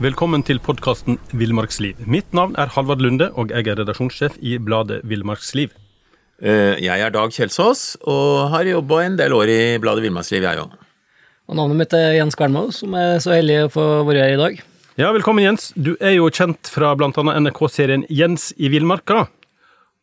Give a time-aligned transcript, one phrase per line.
[0.00, 1.98] Velkommen til podkasten Villmarksliv.
[2.08, 5.74] Mitt navn er Halvard Lunde, og jeg er redaksjonssjef i bladet Villmarksliv.
[6.40, 10.56] Eh, Jeg er Dag Kjelsås, og har jobba en del år i bladet Villmarksliv, jeg
[10.56, 10.72] òg.
[11.48, 14.40] Og navnet mitt er Jens Kvernmo, som er så heldig å få være her i
[14.40, 14.62] dag.
[14.96, 15.70] Ja, velkommen, Jens.
[15.76, 17.10] Du er jo kjent fra bl.a.
[17.12, 19.26] NRK-serien Jens i villmarka.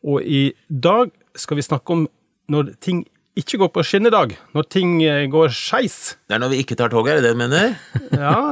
[0.06, 2.06] Og i dag skal vi snakke om
[2.48, 3.02] når ting
[3.40, 4.34] ikke går på skinnedag.
[4.56, 6.16] Når ting eh, går skeis.
[6.28, 7.74] Det er når vi ikke tar toget, er det det du mener?
[8.18, 8.50] Ja.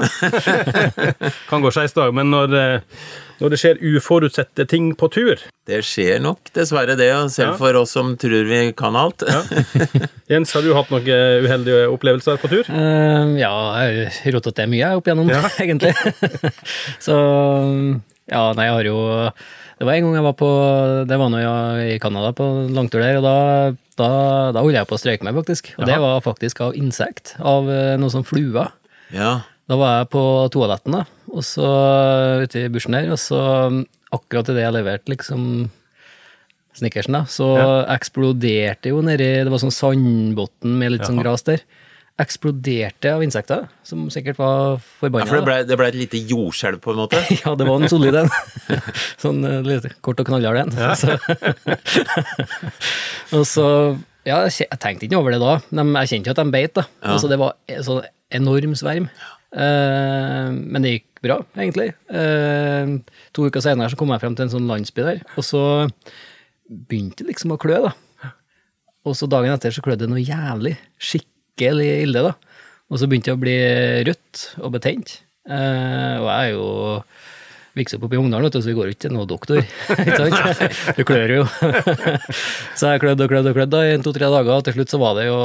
[1.50, 3.06] kan gå skeis dag, men når, eh,
[3.40, 5.40] når det skjer uforutsette ting på tur.
[5.66, 7.58] Det skjer nok dessverre det, selv Ja.
[7.58, 9.24] for oss som tror vi kan alt.
[10.30, 11.08] Jens, har du hatt noen
[11.46, 12.68] uheldige opplevelser på tur?
[12.70, 13.50] Uh, ja,
[13.82, 15.42] jeg har rotet det mye opp igjennom, Ja.
[15.64, 15.94] egentlig.
[17.02, 17.16] så
[18.30, 19.00] ja, nei, jeg har jo
[19.78, 20.46] Det var en gang jeg var på
[21.06, 23.34] Det var nå jeg i Canada på langtur der, og da,
[24.00, 24.08] da,
[24.54, 25.72] da holdt jeg på å strøyke meg, faktisk.
[25.78, 27.34] Og det var faktisk av insekt.
[27.40, 28.72] Av eh, noe som fluer.
[29.14, 29.38] Ja.
[29.66, 30.22] Da var jeg på
[30.54, 31.70] toaletten, da, og så
[32.44, 33.40] ute i bushen der, og så
[34.14, 35.42] akkurat idet jeg leverte liksom
[36.76, 37.48] snickersen, da, så
[37.88, 41.24] eksploderte jo nedi Det var sånn sandbunn med litt sånn Jaha.
[41.30, 41.64] gras der.
[42.16, 46.80] Eksploderte av insekter, som sikkert var ja for det ble, det ble et lite jordskjelv,
[46.80, 47.20] på en måte.
[47.42, 48.30] Ja, det var en solid en.
[49.22, 50.72] sånn eh, litt kort og knallhard en.
[50.80, 50.94] Ja.
[53.36, 53.66] og så
[54.24, 56.86] Ja, jeg tenkte ikke over det da, De, jeg kjente jo at de beit, da.
[57.04, 57.52] Altså, det var
[57.84, 58.08] sånn
[58.40, 59.10] enorm sverm.
[59.52, 61.92] Uh, men det gikk bra, egentlig.
[62.08, 62.96] Uh,
[63.36, 65.62] to uker senere så kom jeg frem til en sånn landsby der, og så
[66.66, 67.94] begynte det liksom å klø, da.
[69.06, 70.74] Og så dagen etter så klødde det noe jævlig.
[70.98, 72.34] Skikkelig ille, da.
[72.90, 73.56] Og så begynte jeg å bli
[74.06, 75.20] rødt og betent.
[75.48, 77.02] Eh, og jeg er jo
[77.76, 79.60] vokst opp i Ungdalen, så vi går jo ikke til noen doktor.
[80.96, 81.44] Du klør jo.
[82.78, 85.16] så jeg klødde og klødde og klødde i to-tre dager, og til slutt så var
[85.18, 85.38] det jo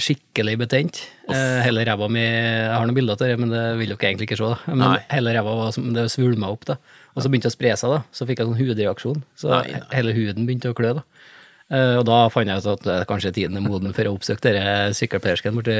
[0.00, 1.04] skikkelig betent.
[1.30, 4.26] Eh, hele ræva mi Jeg har noen bilder av det, men det vil dere egentlig
[4.26, 4.48] ikke se.
[4.50, 4.72] da.
[4.74, 4.96] Men Nei.
[5.12, 6.78] hele ræva var som det svulma opp, da.
[7.14, 8.00] Og så begynte det å spre seg, da.
[8.10, 9.22] Så fikk jeg sånn hudreaksjon.
[9.38, 9.82] Så Nei, nei.
[9.94, 11.04] hele huden begynte å klø, da.
[11.72, 14.44] Eh, og da fant jeg ut at eh, kanskje tiden er moden for å oppsøke
[14.44, 15.76] denne sykkelpleiersken borti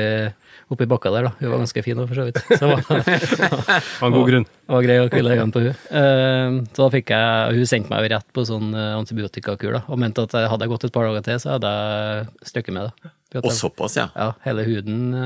[0.73, 1.33] oppi bakka der, da.
[1.43, 2.41] Hun var ganske fin, da, for så vidt.
[2.49, 4.49] Så det var, en god grunn.
[4.49, 5.77] det var grei å hvile øynene på hun.
[6.01, 9.85] Eh, så da fikk jeg Hun sendte meg jo rett på sånn eh, antibiotikakur, da,
[9.89, 12.89] og mente at hadde jeg gått et par dager til, så hadde jeg stukket med
[12.89, 13.15] det.
[13.43, 14.09] Og såpass, ja.
[14.15, 15.17] ja, hele huden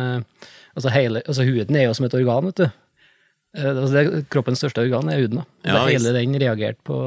[0.78, 2.69] altså, hele, altså huden er jo som et organ, vet du.
[3.56, 5.42] Eh, altså det, kroppens største organ er huden.
[5.42, 5.46] da.
[5.66, 6.98] Ja, det, hele den reagerte på,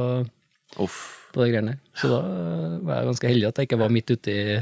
[0.79, 1.20] Uff.
[1.33, 1.81] På de greiene der.
[1.97, 4.57] Så da eh, var jeg ganske heldig at jeg ikke var midt ute i,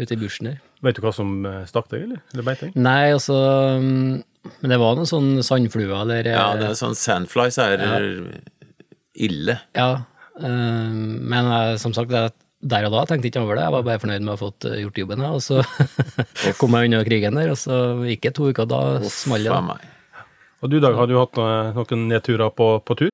[0.00, 0.62] ute i bushen der.
[0.84, 2.22] Vet du hva som eh, stakk deg, eller?
[2.34, 2.76] Eller beit deg?
[2.76, 3.36] Nei, altså
[3.80, 7.84] mm, Men det var noen sånn sandfluer eller Ja, eh, det er sånn Sandflies er
[9.14, 9.60] ille.
[9.78, 9.90] Ja,
[10.34, 13.68] men som sagt, der og da tenkte jeg ikke over det.
[13.68, 15.60] Jeg var bare fornøyd med å ha fått gjort jobben, ja, og så
[16.60, 17.78] kom jeg unna krigen der, og så
[18.08, 19.90] gikk det to uker, da smalt det.
[20.64, 23.13] Og du, Dag, har du hatt noen nedturer på, på tur?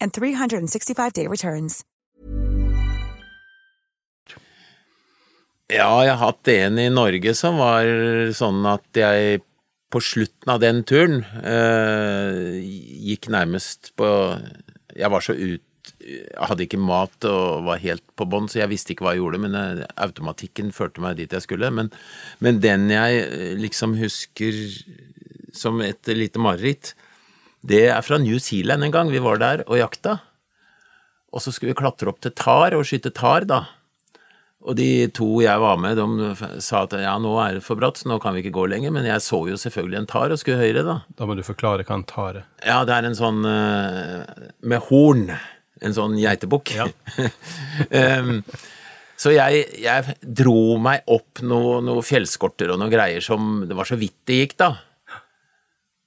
[0.00, 1.82] and 365-day returns.
[5.66, 7.88] Ja, jeg har hatt en i Norge som var
[8.38, 9.40] sånn at jeg
[9.90, 12.58] på slutten av den turen eh,
[13.06, 14.08] gikk nærmest på
[14.96, 18.70] Jeg var så ut Jeg hadde ikke mat og var helt på bånn, så jeg
[18.70, 21.70] visste ikke hva jeg gjorde, men jeg, automatikken førte meg dit jeg skulle.
[21.74, 21.90] Men,
[22.42, 24.58] men den jeg eh, liksom husker
[25.56, 26.94] som et lite mareritt,
[27.66, 29.10] det er fra New Zealand en gang.
[29.12, 30.20] Vi var der og jakta.
[31.34, 33.64] Og så skulle vi klatre opp til tar og skyte tar, da.
[34.66, 38.00] Og de to jeg var med, de sa at ja, nå er det for bratt,
[38.00, 38.94] så nå kan vi ikke gå lenger.
[38.94, 40.96] Men jeg så jo selvfølgelig en tar og skulle høyre, da.
[41.18, 42.48] Da må du forklare hva en tar er.
[42.66, 45.28] Ja, det er en sånn eh, med horn.
[45.84, 46.72] En sånn geitebukk.
[46.78, 46.88] Ja.
[48.24, 48.40] um,
[49.20, 53.88] så jeg, jeg dro meg opp noen noe fjellskorter og noen greier som Det var
[53.88, 54.70] så vidt det gikk, da.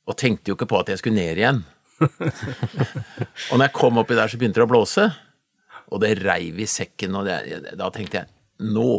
[0.09, 1.63] Og tenkte jo ikke på at jeg skulle ned igjen.
[3.51, 5.05] og når jeg kom oppi der, så begynte det å blåse,
[5.89, 8.93] og det reiv i sekken, og det, da tenkte jeg nå.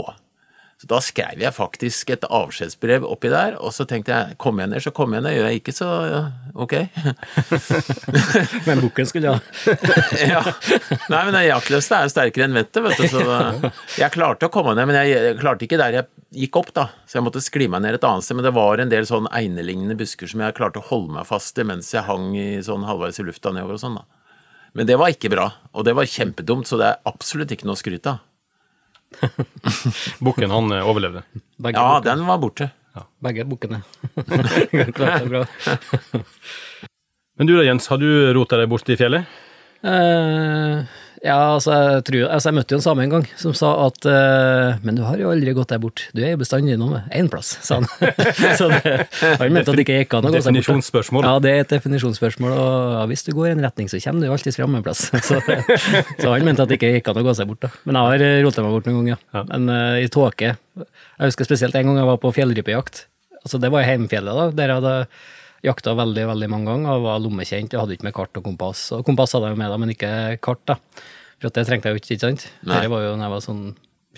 [0.80, 4.70] Så da skrev jeg faktisk et avskjedsbrev oppi der, og så tenkte jeg kom jeg
[4.72, 5.88] ned, så kom jeg ned, gjør jeg ikke, så
[6.56, 6.72] ok.
[8.66, 9.42] Men boken skulle ha.
[10.32, 10.40] ja.
[11.12, 13.04] Nei, men det jaktløse er jo sterkere enn vettet, vet du.
[13.12, 13.26] Så
[14.00, 16.08] jeg klarte å komme ned, men jeg klarte ikke der jeg
[16.46, 16.86] gikk opp, da.
[17.04, 18.40] Så jeg måtte skli meg ned et annet sted.
[18.40, 21.60] Men det var en del sånn einelignende busker som jeg klarte å holde meg fast
[21.60, 24.08] i mens jeg hang i sånn halvveis i lufta nedover og sånn, da.
[24.78, 27.76] Men det var ikke bra, og det var kjempedumt, så det er absolutt ikke noe
[27.76, 28.24] å skryte av.
[30.24, 31.22] Bukken, han eh, overlevde.
[31.60, 32.18] Begge, Ja, bukken.
[32.18, 32.70] den var borte.
[33.22, 33.82] Begge bukkene.
[34.94, 35.44] Klart det bra.
[37.38, 39.24] Men du da, Jens, har du rota deg borti i fjellet?
[39.86, 40.82] Eh,
[41.20, 44.06] ja, altså jeg, tror, altså jeg møtte jo en same en gang som sa at
[44.08, 47.28] uh, Men du har jo aldri gått deg bort, du er jo bestandig innom én
[47.32, 47.88] plass, sa han.
[48.58, 50.60] så det, han mente at det ikke gikk an å gå seg bort.
[50.60, 51.28] Definisjonsspørsmål.
[51.28, 54.24] Ja, det er et definisjonsspørsmål, og ja, hvis du går i en retning, så kommer
[54.24, 55.02] du jo alltid fram en plass.
[55.30, 57.70] Så, så han mente at det ikke gikk an å gå seg bort, da.
[57.84, 59.42] Men jeg har rota meg bort noen ganger, ja.
[59.52, 63.04] Men uh, i tåke Jeg husker spesielt en gang jeg var på fjellrypejakt.
[63.44, 64.96] Altså, det var i heimfjellet, da, der jeg hadde
[65.66, 67.74] jakta veldig veldig mange ganger og var lommekjent.
[67.74, 68.86] Jeg hadde ikke med kart og kompass.
[68.96, 70.12] Og kompass hadde jeg jo med, da, men ikke
[70.44, 70.62] kart.
[70.68, 70.78] da.
[71.40, 72.46] For at det trengte jeg jo ikke, ikke sant?
[72.68, 72.82] Nei.
[72.84, 73.64] Det var jo når jeg var sånn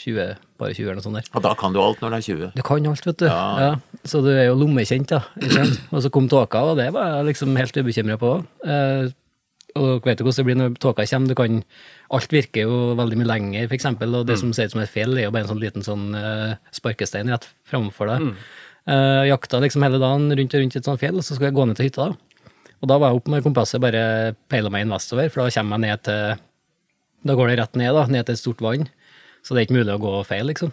[0.01, 1.31] 20, bare 20 eller noe sånt der.
[1.37, 2.53] Og da kan du alt når du er 20.
[2.57, 3.27] Du kan alt, vet du.
[3.29, 3.43] Ja.
[3.61, 3.73] Ja.
[4.09, 5.21] Så du er jo lommekjent, da.
[5.93, 8.33] Og så kom tåka, og det var jeg liksom helt ubekymra på.
[8.65, 9.13] Eh,
[9.79, 11.33] og vet du hvordan det blir når tåka kommer?
[11.33, 11.61] Du kan,
[12.13, 15.15] alt virker jo veldig mye lenger, eksempel, og det som ser ut som et fjell,
[15.17, 18.27] er jo bare en sånn liten sånn uh, sparkestein rett framfor deg.
[18.89, 21.59] Eh, jakta liksom hele dagen rundt og rundt et sånt fjell, og så skulle jeg
[21.59, 22.11] gå ned til hytta.
[22.11, 22.49] da.
[22.83, 25.79] Og da var jeg opp med kompasset, bare peila meg inn vestover, for da kommer
[25.79, 26.49] jeg ned til
[27.23, 28.89] Da går det rett ned, da, ned til et stort vann.
[29.47, 30.73] Så det er ikke mulig å gå feil, liksom.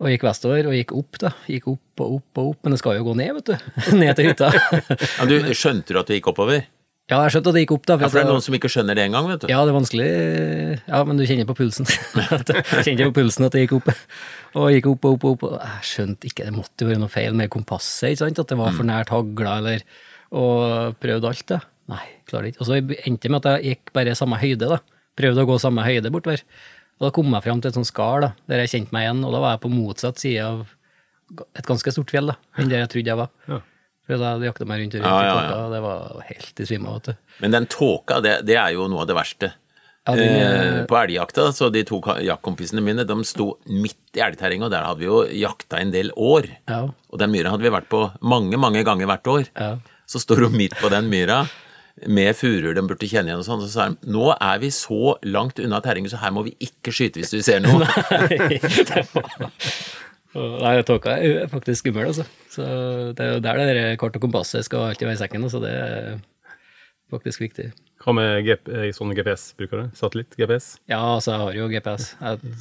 [0.00, 1.34] Og gikk vestover, og gikk opp, da.
[1.44, 3.72] Gikk opp og opp og opp, men det skal jo gå ned, vet du.
[4.00, 4.48] ned til hytta.
[5.18, 6.64] Ja, du, skjønte du at du gikk oppover?
[7.10, 7.96] Ja, jeg skjønte at det gikk opp, da.
[7.98, 9.48] Ja, for det er noen som ikke skjønner det engang, vet du.
[9.50, 10.10] ja, det er vanskelig
[10.86, 11.88] Ja, men du kjenner på pulsen.
[12.86, 13.90] Kjenner på pulsen at det gikk opp.
[14.60, 15.44] Og gikk opp og opp og opp.
[15.58, 18.40] Jeg skjønte ikke, det måtte jo være noe feil med kompasset, ikke sant?
[18.44, 19.84] At det var for nært hagla, eller
[20.30, 21.60] Og prøvde alt, da.
[21.90, 22.62] Nei, klarer det ikke.
[22.62, 24.78] Og så endte det med at jeg gikk bare samme høyde, da.
[25.18, 26.44] Prøvde å gå samme høyde bortover.
[27.00, 29.24] Og da kom jeg fram til et sånt skall, da, der jeg kjente meg igjen,
[29.26, 30.60] og da var jeg på motsatt side av
[31.58, 33.30] et ganske stort fjell, da, enn der jeg trodde jeg var.
[33.48, 33.58] Ja.
[34.18, 37.10] Da jakta meg rundt rundt Ja, i ja, tåka, det var helt i svime av.
[37.38, 39.52] Men den tåka, det, det er jo noe av det verste.
[40.08, 44.66] Ja, de, eh, på elgjakta, så de to jaktkompisene mine, de sto midt i elgterrenget,
[44.66, 46.48] og der hadde vi jo jakta en del år.
[46.70, 46.86] Ja.
[47.12, 49.50] Og den myra hadde vi vært på mange, mange ganger hvert år.
[49.52, 49.74] Ja.
[50.10, 51.44] Så står hun midt på den myra
[52.08, 55.16] med furuer de burde kjenne igjen og sånn, så sa de nå er vi så
[55.26, 57.84] langt unna terrenget, så her må vi ikke skyte hvis du ser noe.
[58.16, 59.28] Nei, det var
[60.34, 62.26] Nei, tåka er faktisk skummel, altså.
[62.52, 62.66] Så
[63.18, 65.62] det er jo der det der kart og kompasset skal alltid være i sekken, så
[65.62, 66.20] det er
[67.10, 67.70] faktisk viktig.
[68.00, 69.96] Hva med eh, sånn GPS bruker du?
[69.98, 70.70] Satellitt-GPS?
[70.88, 72.12] Ja, altså, jeg har jo GPS.
[72.20, 72.54] Jeg,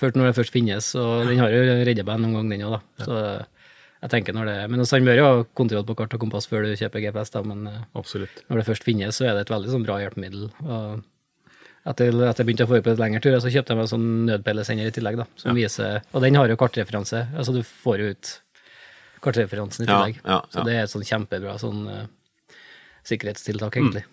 [0.00, 2.78] først når det først finnes, og den har jo redda meg noen gang, den òg,
[2.78, 3.04] da.
[3.04, 3.20] Så
[4.00, 6.48] jeg tenker når det Men altså, han bør jo ha kontroll på kart og kompass
[6.48, 8.42] før du kjøper GPS, da, men eh, Absolutt.
[8.48, 10.48] når det først finnes, så er det et veldig sånn bra hjelpemiddel.
[10.64, 11.04] Og
[11.90, 14.06] etter at jeg begynte å få på lengre tur, så kjøpte jeg meg en sånn
[14.28, 18.12] nødpeilesender i tillegg, da, som viser Og den har jo kartreferanse, altså du får jo
[18.14, 18.32] ut
[19.24, 20.20] kartreferansen i Ja, tillegg.
[20.24, 22.04] ja, Så det er et sånn kjempebra sånn uh,
[23.06, 24.04] sikkerhetstiltak, egentlig.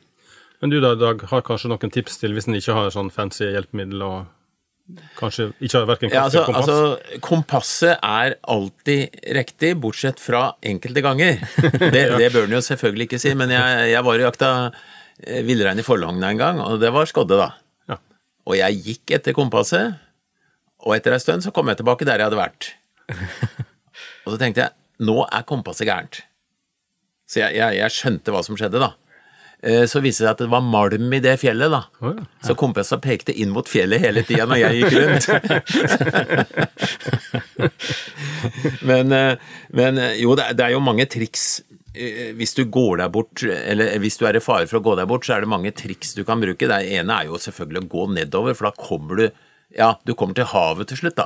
[0.61, 3.45] Men du da, Dag, har kanskje noen tips til hvis en ikke har sånn fancy
[3.53, 4.25] hjelpemiddel og
[5.19, 6.69] kanskje ikke har verken Ja, altså, kompass?
[6.71, 11.41] altså, kompasset er alltid riktig, bortsett fra enkelte ganger.
[11.93, 14.51] Det, det bør den jo selvfølgelig ikke si, men jeg, jeg var og jakta
[15.27, 17.51] eh, villrein i Forlogna en gang, og det var skodde, da.
[18.47, 19.97] Og jeg gikk etter kompasset,
[20.85, 22.69] og etter en stund så kom jeg tilbake der jeg hadde vært.
[24.27, 26.21] Og så tenkte jeg, nå er kompasset gærent.
[27.27, 28.93] Så jeg, jeg, jeg skjønte hva som skjedde, da.
[29.65, 31.81] Eh, Så viste det seg at det var malm i det fjellet, da.
[32.03, 32.13] Ja.
[32.45, 35.25] Så kompasset pekte inn mot fjellet hele tida når jeg gikk rundt.
[38.89, 39.33] men, eh,
[39.75, 41.47] men eh, jo, det er jo mange triks.
[41.97, 44.95] Eh, Hvis du går deg bort, eller hvis du er i fare for å gå
[44.99, 46.69] deg bort, så er det mange triks du kan bruke.
[46.69, 49.27] Det ene er jo selvfølgelig å gå nedover, for da kommer du
[49.75, 51.25] ja, du kommer til havet til slutt, da.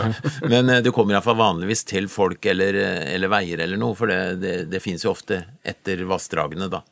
[0.52, 4.06] Men eh, du kommer iallfall vanligvis til folk eller, eh, eller veier eller noe, for
[4.12, 6.84] det, det, det fins jo ofte etter vassdragene, da.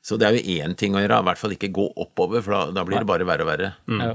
[0.00, 2.56] Så det er jo én ting å gjøre, i hvert fall ikke gå oppover, for
[2.56, 3.72] da, da blir det bare verre og verre.
[4.00, 4.14] Ja.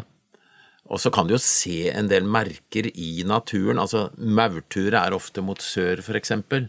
[0.89, 3.77] Og så kan du jo se en del merker i naturen.
[3.81, 6.67] Altså maurturet er ofte mot sør, for eksempel.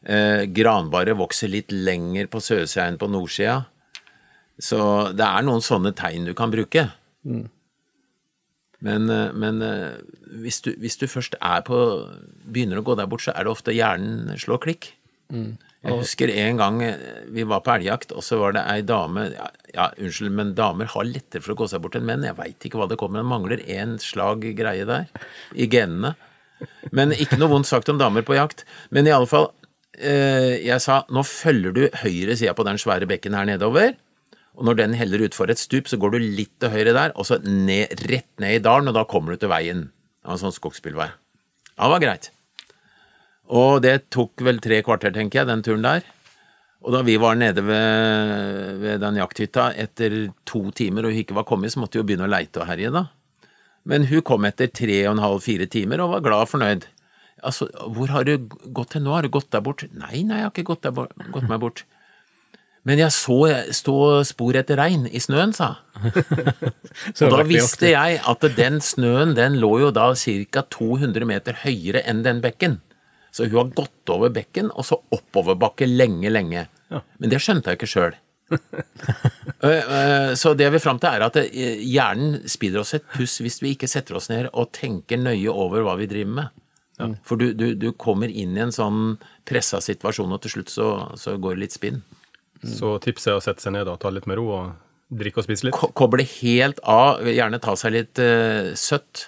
[0.00, 3.62] Eh, granbaret vokser litt lenger på sørsida enn på nordsida.
[4.60, 4.80] Så
[5.16, 6.88] det er noen sånne tegn du kan bruke.
[8.80, 9.98] Men, eh, men eh,
[10.40, 11.80] hvis, du, hvis du først er på
[12.50, 14.94] Begynner å gå der bort, så er det ofte hjernen slår klikk.
[15.80, 19.28] Jeg husker en gang eh, vi var på elgjakt, og så var det ei dame
[19.32, 22.26] ja, ja, unnskyld, men damer har lettere for å gå seg bort enn menn.
[22.26, 25.08] Jeg veit ikke hva det kommer, men mangler én slag greie der
[25.54, 26.16] i genene.
[26.92, 28.66] Men ikke noe vondt sagt om damer på jakt.
[28.92, 29.48] Men i alle fall,
[30.00, 33.94] jeg sa nå følger du høyre sida på den svære bekken her nedover.
[34.58, 37.26] Og når den heller utfor et stup, så går du litt til høyre der, og
[37.28, 39.86] så ned, rett ned i dalen, og da kommer du til veien.
[40.26, 41.06] Av en sånn skogsbilvei.
[41.76, 42.30] Ja, det var greit.
[43.50, 46.04] Og det tok vel tre kvarter, tenker jeg, den turen der.
[46.80, 50.14] Og da vi var nede ved, ved den jakthytta etter
[50.48, 52.68] to timer og hun ikke var kommet, så måtte vi jo begynne å leite og
[52.70, 53.06] herje, da.
[53.88, 56.86] Men hun kom etter tre og en halv, fire timer og var glad og fornøyd.
[57.46, 58.36] Altså, hvor har du
[58.74, 59.14] gått til nå?
[59.16, 59.86] Har du gått deg bort?
[59.92, 61.84] Nei, nei, jeg har ikke gått, bort, gått meg bort.
[62.88, 63.38] Men jeg så
[63.76, 69.58] stå spor etter regn i snøen, sa Og da visste jeg at den snøen, den
[69.60, 70.64] lå jo da ca.
[70.64, 72.78] 200 meter høyere enn den bekken.
[73.30, 76.66] Så hun har gått over bekken, og så oppoverbakke lenge, lenge.
[76.90, 78.16] Men det skjønte jeg ikke sjøl.
[80.40, 83.60] Så det jeg vil fram til, er at eh, hjernen spiller oss et puss hvis
[83.62, 86.59] vi ikke setter oss ned og tenker nøye over hva vi driver med.
[87.26, 89.16] For du, du, du kommer inn i en sånn
[89.48, 90.88] pressa situasjon, og til slutt så,
[91.20, 92.02] så går det litt spinn.
[92.60, 95.46] Så tipset er å sette seg ned og ta litt med ro og drikke og
[95.48, 95.74] spise litt.
[95.74, 99.24] Ko- Koble helt av, gjerne ta seg litt uh, søtt,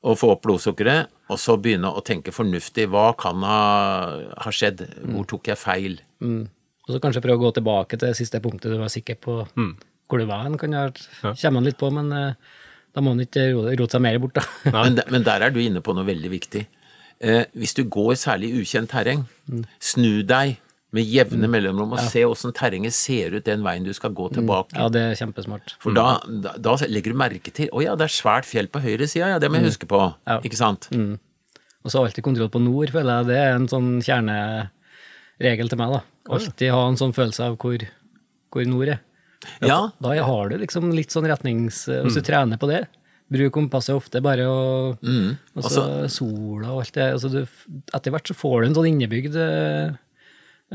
[0.00, 2.86] og få opp blodsukkeret, og så begynne å tenke fornuftig.
[2.88, 3.58] Hva kan ha,
[4.40, 4.80] ha skjedd?
[5.12, 5.98] Hvor tok jeg feil?
[6.24, 9.42] Og så kanskje prøve å gå tilbake til det siste punktet du var sikker på
[10.10, 10.56] hvor du var hen.
[10.58, 12.32] Kommer man litt på, men eh,
[12.94, 14.42] da må man ikke ro- rote seg mer bort, da.
[14.74, 16.64] Men, der- men der er du inne på noe veldig viktig.
[17.20, 19.26] Eh, hvis du går særlig i ukjent terreng,
[19.78, 20.56] snu deg
[20.90, 24.74] med jevne mellomrom og se åssen terrenget ser ut den veien du skal gå tilbake.
[24.74, 25.76] Ja, det er kjempesmart.
[25.78, 28.80] For da, da, da legger du merke til Å ja, det er svært fjell på
[28.82, 30.00] høyre side, ja, det må jeg huske på.
[30.26, 30.40] Ja.
[30.42, 30.88] Ikke sant?
[30.90, 33.28] Og så alltid kontroll på nord, føler jeg.
[33.30, 36.00] Det er en sånn kjerneregel til meg, da.
[36.30, 37.84] Alltid ha en sånn følelse av hvor,
[38.52, 39.00] hvor nord er.
[39.64, 39.82] Ja.
[40.02, 41.86] Da har du liksom litt sånn retnings...
[41.88, 42.84] Hvis du trener på det,
[43.30, 44.60] bruk kompasset ofte, bare å
[45.00, 47.42] Og så sola og alt det altså du,
[47.94, 49.92] Etter hvert så får du en sånn innebygd eh,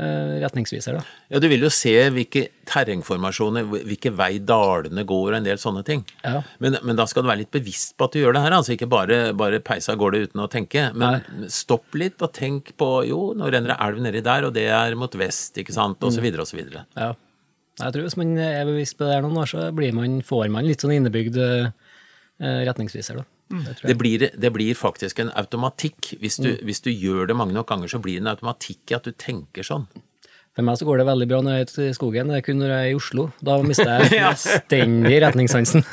[0.00, 1.18] eh, retningsviser, da.
[1.32, 5.84] Ja, du vil jo se hvilke terrengformasjoner, hvilke vei dalene går og en del sånne
[5.86, 6.02] ting.
[6.24, 6.40] Ja.
[6.62, 8.74] Men, men da skal du være litt bevisst på at du gjør det her, altså
[8.74, 10.88] ikke bare, bare peise av gårde uten å tenke.
[10.96, 14.66] Men stopp litt og tenk på jo, nå renner det elv nedi der, og det
[14.72, 16.86] er mot vest, ikke sant, og og så videre.
[16.96, 17.12] Ja.
[17.76, 20.48] Jeg tror hvis man er bevisst på det her noen år, så blir man, får
[20.52, 21.68] man litt sånn innebygd eh,
[22.40, 23.24] retningsviser, da.
[23.46, 26.16] Det Det blir, det blir faktisk en automatikk.
[26.18, 28.96] Hvis du, hvis du gjør det mange nok ganger, så blir det en automatikk i
[28.98, 29.86] at du tenker sånn.
[30.56, 32.44] For meg så går det veldig bra når jeg er ute i skogen, det er
[32.46, 33.28] kun når jeg er i Oslo.
[33.44, 35.84] Da mister jeg fullstendig retningssansen.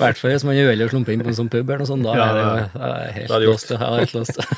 [0.00, 1.90] hvert fall hvis man er uheldig og slumper inn på en sånn pub eller noe
[1.90, 2.48] sånt, da Ja, er det jo
[2.88, 3.44] er helt det
[3.76, 4.40] helt låst.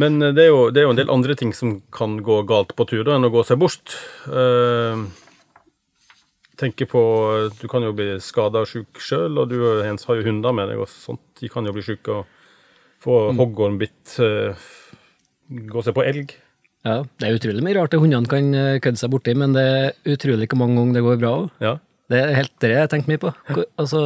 [0.00, 2.40] Men eh, det er, jo, det er jo en del andre ting som kan gå
[2.48, 3.96] galt på tur da, enn å gå seg bort.
[4.26, 5.06] Uh,
[6.60, 7.02] tenker på
[7.60, 10.72] Du kan jo bli skada og sjuk sjøl, og du Jens, har jo hunder med
[10.72, 11.22] deg og sånt.
[11.40, 12.40] De kan jo bli sjuke og
[13.04, 14.56] få hoggormbitt, uh,
[15.50, 16.38] gå seg på elg.
[16.84, 19.64] Ja, det er utrolig mye rart det hundene kan eh, kødde seg borti, men det
[19.64, 21.46] er utrolig hvor mange ganger det går bra òg.
[21.64, 21.78] Ja.
[22.12, 23.30] Det er helt det jeg tenker mye på.
[23.80, 24.02] Altså,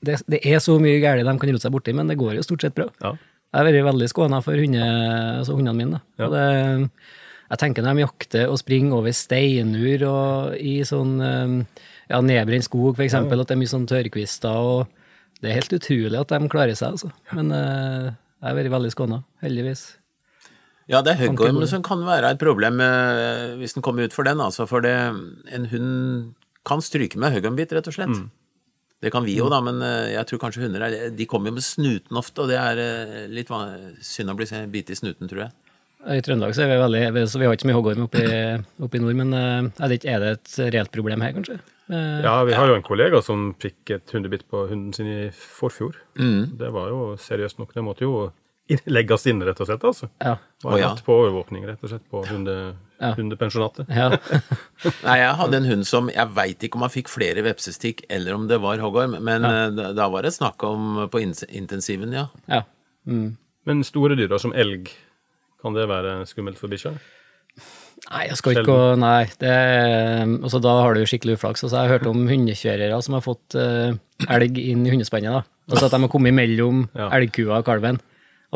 [0.00, 2.46] det, det er så mye galt de kan rote seg borti, men det går jo
[2.46, 2.86] stort sett bra.
[3.04, 3.12] Ja.
[3.48, 4.84] Jeg har vært veldig skåna for hunde,
[5.40, 6.00] altså hundene mine.
[6.20, 6.28] Ja.
[6.32, 6.44] Det,
[7.48, 11.54] jeg tenker når de jakter og springer over steinur og i sånn eh,
[12.10, 15.72] ja, nedbrent skog, for eksempel, at det er mye sånn tørrkvister, og det er helt
[15.76, 17.10] utrolig at de klarer seg, altså.
[17.36, 19.84] Men uh, jeg har vært veldig skåna, heldigvis.
[20.88, 24.24] Ja, det er ikke som kan være et problem eh, hvis den kommer ut for
[24.24, 24.40] den.
[24.40, 24.94] Altså, for det,
[25.52, 25.90] en hund
[26.68, 28.22] kan stryke med høggormbitt, rett og slett.
[29.00, 31.58] Det kan vi jo, da, men eh, jeg tror kanskje hunder er De kommer jo
[31.60, 33.50] med snuten ofte, og det er eh, litt
[34.02, 35.52] synd å bli bitt i snuten, tror jeg.
[36.18, 38.82] I Trøndelag så er vi veldig så vi har ikke så mye hoggorm oppe, i-
[38.86, 41.58] oppe i nord, men eh, er det, ikke, er det et reelt problem her, kanskje?
[41.88, 45.94] Ja, vi har jo en kollega som fikk et hundebitt på hunden sin i forfjor.
[46.18, 47.70] Det var jo seriøst nok.
[47.72, 48.26] Det måtte jo
[48.86, 49.84] legges inn, rett og slett.
[49.84, 50.08] altså.
[50.20, 50.36] ja.
[50.64, 50.90] Var Å, ja.
[51.06, 52.54] på overvåkning, rett og slett, på hunde,
[53.00, 53.12] Ja.
[53.14, 53.86] hundepensjonatet.
[53.94, 54.08] ja.
[55.06, 58.34] Nei, jeg hadde en hund som Jeg veit ikke om han fikk flere vepsestikk, eller
[58.34, 62.12] om det var hoggorm, men eh, da, da var det snakk om på ins- intensiven,
[62.12, 62.26] ja.
[62.50, 62.62] ja.
[63.06, 63.36] Mm.
[63.68, 64.90] Men store dyr, da, som elg,
[65.62, 66.96] kan det være skummelt for bikkja?
[68.08, 69.24] Nei, jeg skal ikke gå Nei.
[69.42, 69.54] Det,
[70.42, 71.64] altså, da har du skikkelig uflaks.
[71.66, 73.90] Altså, jeg har hørt om hundekjørere som har fått uh,
[74.30, 75.34] elg inn i hundespannet.
[75.34, 75.42] da.
[75.68, 77.08] Altså at de har kommet mellom Ja.
[77.18, 77.98] elgkua og kalven.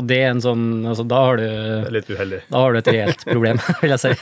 [0.00, 2.38] Og det er en sånn altså, Da har du litt uheldig.
[2.48, 4.12] da har du et reelt problem, vil jeg si.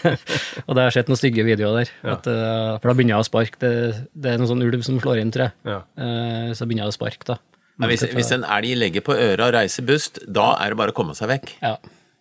[0.67, 1.93] Og det har sett noen stygge videoer der.
[2.03, 2.17] Ja.
[2.17, 3.61] At, eh, for da begynner jeg å sparke.
[3.62, 3.71] Det,
[4.19, 5.55] det er noen sånn ulv som slår inn, tror jeg.
[5.71, 5.79] Ja.
[6.03, 7.39] Eh, så begynner jeg å sparke, da.
[7.81, 10.93] Men hvis, hvis en elg legger på øra og reiser bust, da er det bare
[10.93, 11.55] å komme seg vekk.
[11.62, 11.77] Ja.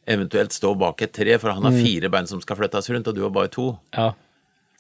[0.09, 3.17] eventuelt stå bak et tre, for han har fire bein som skal flyttes rundt, og
[3.17, 3.65] du har bare to.
[3.93, 4.11] Ja.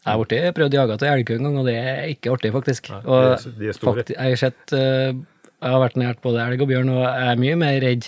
[0.05, 2.87] Jeg har prøvd prøvd jaga til elg en gang, og det er ikke artig, faktisk.
[2.93, 3.97] de og er- de er store.
[3.99, 5.11] fakti- jeg har sett eh,
[5.59, 8.07] Jeg har vært nært både elg og bjørn, og jeg er mye mer redd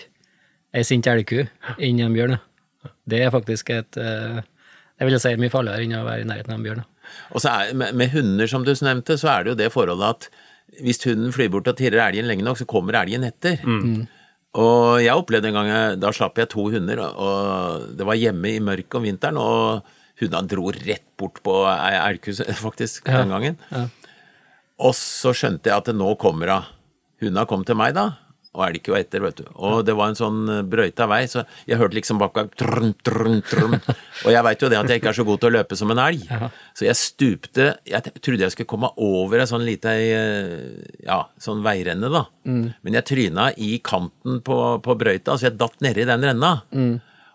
[0.74, 1.42] ei sint elgku
[1.78, 2.38] enn en bjørn.
[3.08, 4.40] Det er faktisk et eh,
[5.02, 6.84] Jeg vil si mye farligere enn å være i nærheten av en bjørn.
[7.34, 10.08] Og så er, med, med hunder, som du nevnte, så er det jo det forholdet
[10.16, 10.30] at
[10.86, 13.58] hvis hunden flyr bort og tirrer elgen lenge nok, så kommer elgen etter.
[14.56, 18.60] Og jeg opplevde en gang, da slapp jeg to hunder, og- det var hjemme i
[18.64, 19.84] mørket om vinteren, og
[20.22, 22.16] hundene dro rett bort på ei
[22.68, 23.58] faktisk, den gangen.
[24.82, 26.64] Og så skjønte jeg at nå kommer hun.
[27.22, 28.12] Hundene kom til meg da,
[28.52, 29.46] og elg jo etter, vet du.
[29.64, 32.90] Og det var en sånn eh, brøyta vei, så jeg hørte liksom bak meg trum,
[33.08, 33.78] trum, trum.
[34.26, 35.94] Og jeg veit jo det at jeg ikke er så god til å løpe som
[35.94, 36.26] en elg.
[36.76, 41.64] Så jeg stupte Jeg trodde jeg skulle komme over ei sånn lita eh, ja, sånn
[41.64, 42.26] veirenne, da.
[42.84, 46.58] Men jeg tryna i kanten på, på brøyta, så jeg datt nedi den renna.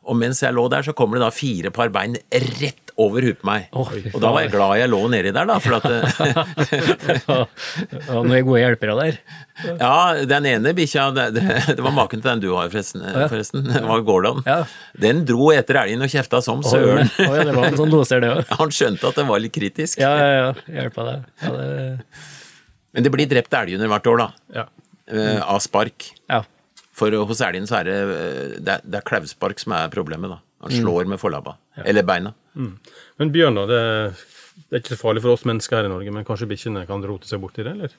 [0.07, 3.41] Og mens jeg lå der, så kommer det da fire par bein rett over huet
[3.43, 3.65] på meg.
[3.77, 3.83] Å,
[4.15, 5.85] og da var jeg glad jeg lå nedi der, da, for at
[7.27, 7.39] ja,
[8.15, 9.19] Og noen gode hjelpere der.
[9.81, 9.91] Ja,
[10.31, 11.45] den ene bikkja, det, det,
[11.77, 13.05] det var maken til den du har, forresten.
[13.29, 13.67] forresten.
[13.69, 14.41] Det var Gordon.
[14.47, 14.63] Ja.
[15.03, 17.11] Den dro etter elgen og kjefta som søren.
[17.21, 18.43] ja, det var en sånn loser, det òg.
[18.63, 20.01] Han skjønte at det var litt kritisk.
[20.01, 20.51] Ja, ja, ja.
[20.81, 21.31] Hjelpa deg.
[21.45, 22.25] Ja, det,
[22.97, 24.29] Men det blir drept elghunder hvert år, da.
[24.63, 24.67] Ja.
[25.13, 26.13] eh, Av spark.
[26.33, 26.45] ja.
[26.97, 30.33] For hos elgen så er det, eh, det, er, det er klauvspark som er problemet,
[30.33, 30.39] da.
[30.65, 30.79] Han Mm.
[30.81, 31.57] slår med forlabba.
[31.85, 32.33] Eller beina.
[32.57, 33.67] Men bjørn, da?
[33.69, 33.81] Det,
[34.71, 37.05] det er ikke så farlig for oss mennesker her i Norge, men kanskje bikkjene kan
[37.05, 37.93] rote seg borti det, eller?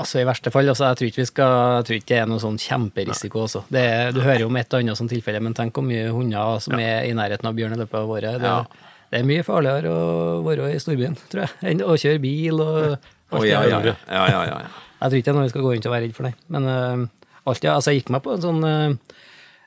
[0.00, 2.30] Altså I verste fall, altså, jeg tror ikke vi skal, jeg tror ikke det er
[2.32, 3.44] noe sånn kjemperisiko.
[3.44, 3.60] Også.
[3.70, 6.08] Det er, du hører jo om et og annet sånt tilfelle, men tenk hvor mye
[6.10, 8.40] hunder som er i nærheten av bjørn i løpet av året.
[8.42, 8.64] Det, Ja.
[9.12, 12.80] det er mye farligere å være i storbyen, tror jeg, enn å kjøre bil og
[12.96, 13.86] alt det ja, der.
[13.92, 14.72] ja, ja, ja, ja, ja.
[15.04, 16.34] Jeg tror ikke det er noe vi skal gå rundt og være redd for, nei.
[16.48, 17.06] Men øh,
[17.50, 18.96] alt, ja, altså, jeg gikk meg på en sånn øh,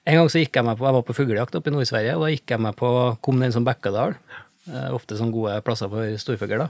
[0.08, 2.26] En gang så gikk jeg meg på, jeg var på fuglejakt oppe i Nord-Sverige, og
[2.26, 2.92] da gikk jeg meg på,
[3.26, 4.16] kom det en sånn Bekkedal,
[4.72, 6.62] eh, ofte sånne gode plasser for storfugl.
[6.64, 6.70] da.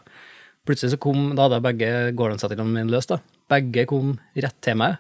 [0.65, 3.22] Plutselig så kom, da hadde jeg begge gårdene mine løst, da.
[3.54, 4.98] Begge kom rett til meg.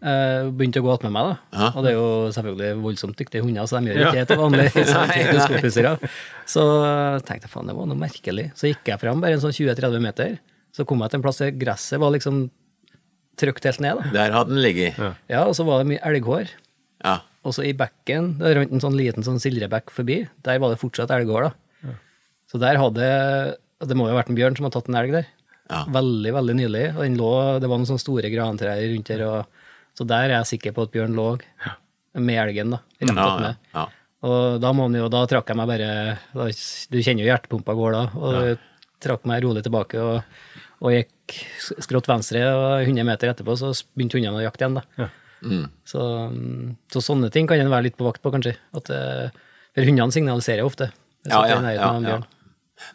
[0.00, 1.34] Uh, begynte å gå attmed meg, da.
[1.52, 1.66] Ja.
[1.76, 4.64] Og det er jo selvfølgelig voldsomt dyktige hunder, så de gjør ikke det til vanlig.
[5.76, 5.92] så.
[6.48, 6.64] Så
[7.28, 8.46] tenkte jeg faen, det var noe merkelig.
[8.56, 10.38] Så gikk jeg fram bare en sånn 20-30 meter.
[10.72, 12.46] Så kom jeg til en plass der gresset var liksom
[13.38, 14.00] trykt helt ned.
[14.00, 14.10] da.
[14.14, 14.98] Der hadde den ligget.
[14.98, 15.14] Ja.
[15.28, 16.50] Ja, Og så var det mye elghår.
[17.04, 17.20] Ja.
[17.44, 20.80] Og så i bekken, det rant en sånn liten sånn sildrebekk forbi, der var det
[20.82, 21.50] fortsatt elghår.
[21.50, 21.94] da.
[22.50, 25.12] Så der hadde Det må jo ha vært en bjørn som hadde tatt en elg
[25.14, 25.28] der.
[25.70, 25.84] Ja.
[25.88, 26.82] Veldig, veldig nylig.
[26.96, 27.30] Og den lå,
[27.62, 29.62] det var noen sånne store grantrær rundt der, og,
[29.96, 31.28] så der er jeg sikker på at bjørn lå
[32.20, 32.80] med elgen, da.
[33.00, 33.86] Rett Ja, ja, ja.
[34.28, 35.90] Og da må han jo, da trakk jeg meg bare
[36.36, 36.48] da,
[36.92, 38.02] Du kjenner jo hjertepumpa går da.
[38.20, 38.56] Og ja.
[39.00, 40.18] trakk meg rolig tilbake og,
[40.80, 41.36] og gikk
[41.84, 44.80] skrått venstre, og 100 meter etterpå så begynte hundene å jakte igjen.
[44.80, 45.10] da.
[45.40, 45.68] Mm.
[45.88, 46.02] Så,
[46.92, 48.56] så sånne ting kan en være litt på vakt på, kanskje.
[48.76, 49.30] At, eh,
[49.76, 50.90] for hundene signaliserer ofte.
[51.28, 52.04] Ja, er ja, ja, ja.
[52.08, 52.28] bjørn.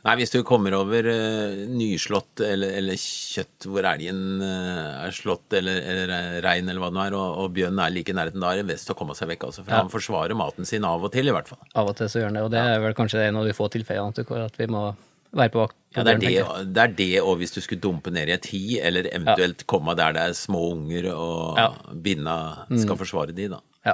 [0.02, 5.54] Nei, hvis du kommer over uh, nyslått eller, eller kjøtt hvor elgen uh, er slått,
[5.60, 8.42] eller, eller rein, eller hva det nå er, og, og bjørnen er like i nærheten,
[8.42, 9.62] da er det best å komme seg vekk, altså.
[9.62, 9.84] For Ja.
[9.84, 11.62] han forsvarer maten sin av og til, i hvert fall.
[11.78, 13.54] Av og til så gjør han det, og det er vel kanskje en av de
[13.58, 14.88] få tilfellene at vi må
[15.36, 15.76] være på vakt.
[15.96, 18.46] Ja, det er det, det er det, og hvis du skulle dumpe ned i et
[18.52, 21.70] hi, eller eventuelt komme der det er små unger, og Ja.
[21.92, 22.02] Mm.
[22.04, 22.36] binna
[22.76, 23.62] skal forsvare de, da.
[23.86, 23.94] Ja,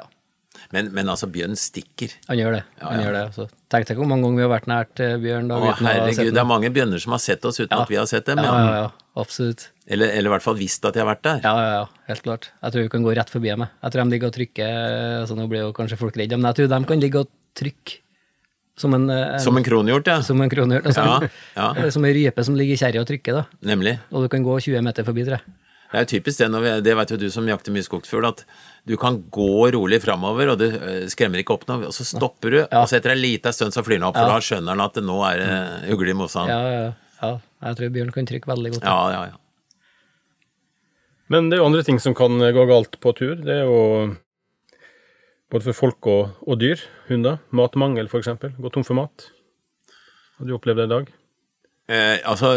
[0.72, 2.12] Men, men altså, bjørn stikker.
[2.28, 2.64] han gjør det.
[2.80, 3.06] Ja, han ja.
[3.06, 3.24] gjør det.
[3.36, 5.48] Så tenk deg hvor mange ganger vi har vært nært eh, bjørn.
[5.50, 7.82] da, Å, herregud, det er mange bjørner som har sett oss uten Ja.
[7.84, 8.38] at vi har sett dem.
[8.38, 8.66] Ja, Ja.
[8.66, 8.90] ja, ja,
[9.22, 9.70] absolutt.
[9.88, 11.42] Eller, eller i hvert fall visst at de har vært der.
[11.44, 12.50] Ja, ja, ja, helt klart.
[12.64, 13.60] Jeg tror vi kan gå rett forbi dem.
[13.66, 13.70] jeg.
[13.84, 16.56] Jeg tror de ligger og trykker så Nå blir jo kanskje folk redde, men jeg
[16.62, 17.98] tror de kan ligge og trykke
[18.82, 20.20] som en, en, Som en kronhjort, ja.
[20.26, 20.86] som en kronhjort.
[20.90, 21.06] altså.
[21.06, 21.32] Ja,
[21.78, 21.90] ja.
[21.96, 23.46] Som en rype som ligger i kjerra og trykker, da.
[23.72, 24.00] Nemlig.
[24.12, 25.58] Og du kan gå 20 meter forbi, tror jeg.
[25.92, 28.46] Det er typisk det, når vi, det vet jo du som jakter mye skogsfugl, at
[28.88, 32.54] du kan gå rolig framover, og du øh, skremmer ikke opp noe, og så stopper
[32.56, 34.38] du, og så etter en liten stund så flyr den opp, for Ja.
[34.38, 36.48] da skjønner han at det nå er det ugle i mosen.
[36.48, 36.94] Ja, Ja, ja,
[37.26, 37.34] ja.
[37.68, 38.88] Jeg tror bjørn kan trykke veldig godt.
[38.88, 39.38] Ja, ja, ja.
[41.32, 43.36] Men det er jo andre ting som kan gå galt på tur.
[43.44, 44.16] Det er jo
[45.52, 46.82] både for folk og, og dyr.
[47.10, 47.42] Hunder.
[47.56, 48.32] Matmangel, f.eks.
[48.58, 49.28] Gå tom for mat.
[50.40, 51.10] Har du opplevd det i dag?
[51.92, 52.54] Eh, altså,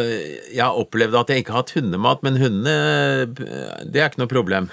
[0.52, 2.76] jeg har opplevd at jeg ikke har hatt hundemat, men hundene,
[3.24, 4.70] eh, det er ikke noe problem.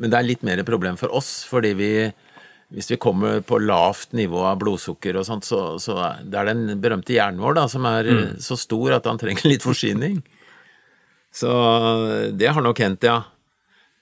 [0.00, 1.92] Men det er litt mer problem for oss, fordi vi
[2.70, 6.76] hvis vi kommer på lavt nivå av blodsukker og sånt, så, så det er den
[6.78, 8.20] berømte hjernen vår da, som er mm.
[8.44, 10.20] så stor at han trenger litt forsyning.
[11.34, 11.50] Så
[12.30, 13.24] det har nok hendt, ja.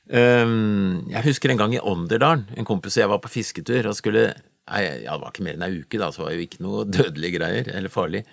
[0.08, 3.96] Ehm, jeg husker en gang i Ånderdalen, en kompis og jeg var på fisketur og
[3.98, 4.28] skulle
[4.68, 6.84] ja, det var ikke mer enn ei uke, da, så var det jo ikke noe
[6.98, 8.24] dødelige greier, eller farlig.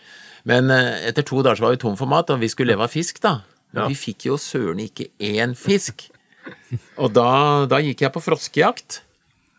[0.47, 2.83] Men eh, etter to dager så var vi tom for mat, og vi skulle leve
[2.87, 3.37] av fisk, da.
[3.71, 3.87] Men Ja.
[3.91, 6.09] vi fikk jo søren ikke én fisk.
[7.01, 9.01] Og da, da gikk jeg på froskejakt.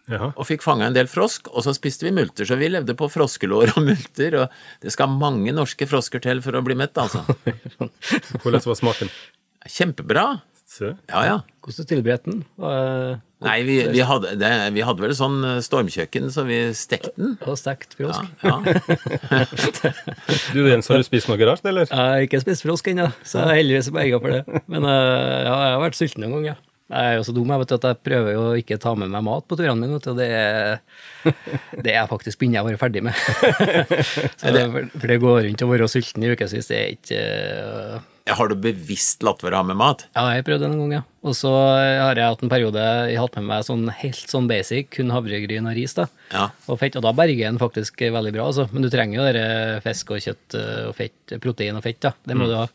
[0.07, 0.29] Ja.
[0.39, 2.47] og fikk fanga en del frosk, og så spiste vi multer.
[2.47, 4.53] Så vi levde på froskelår og multer, og
[4.85, 7.25] det skal mange norske frosker til for å bli mett, altså.
[8.45, 9.11] Hvordan var smaken?
[9.67, 10.27] Kjempebra.
[10.83, 11.39] Ja, ja.
[11.65, 12.45] Hvordan tilberedte den?
[13.45, 17.35] Nei, vi, vi, hadde, det, vi hadde vel sånn eh, stormkjøkken, så vi stekte den.
[17.45, 18.25] Og stekt frosk?
[18.41, 19.43] Ja, ja.
[20.55, 21.85] Du Jens, har du spist noe rart, eller?
[21.91, 24.63] Jeg har ikke spist frosk ennå, så jeg er heldigvis berga for det.
[24.73, 26.57] Men eh, ja, jeg har vært sulten noen gang, ja.
[26.87, 29.11] Jeg er jo så dum jeg vet, at jeg prøver jo ikke å ta med
[29.11, 29.99] meg mat på turene mine.
[29.99, 33.25] Vet du, og det, det er faktisk begynner jeg å være ferdig med.
[34.41, 34.53] så,
[34.95, 38.57] for det går rundt å være sulten i ukevis, det er ikke eh, Har du
[38.59, 40.01] bevisst latt være å ha med mat?
[40.17, 41.05] Ja, jeg prøvde det noen ganger.
[41.23, 44.89] Og så har jeg hatt en periode jeg hatt med meg sånn helt sånn basic,
[44.97, 45.95] kun havregryn og ris.
[45.95, 46.09] da.
[46.33, 46.49] Ja.
[46.67, 48.67] Og fett, og da berger den faktisk veldig bra, altså.
[48.73, 52.17] Men du trenger jo dere fisk og kjøtt eh, og fett, protein og fett, da.
[52.27, 52.67] Det må du ha.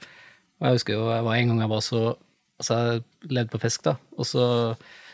[0.61, 2.03] Og jeg husker jo jeg var en gang jeg var så
[2.61, 3.95] Altså, jeg levde på fisk, da.
[4.21, 4.43] Og så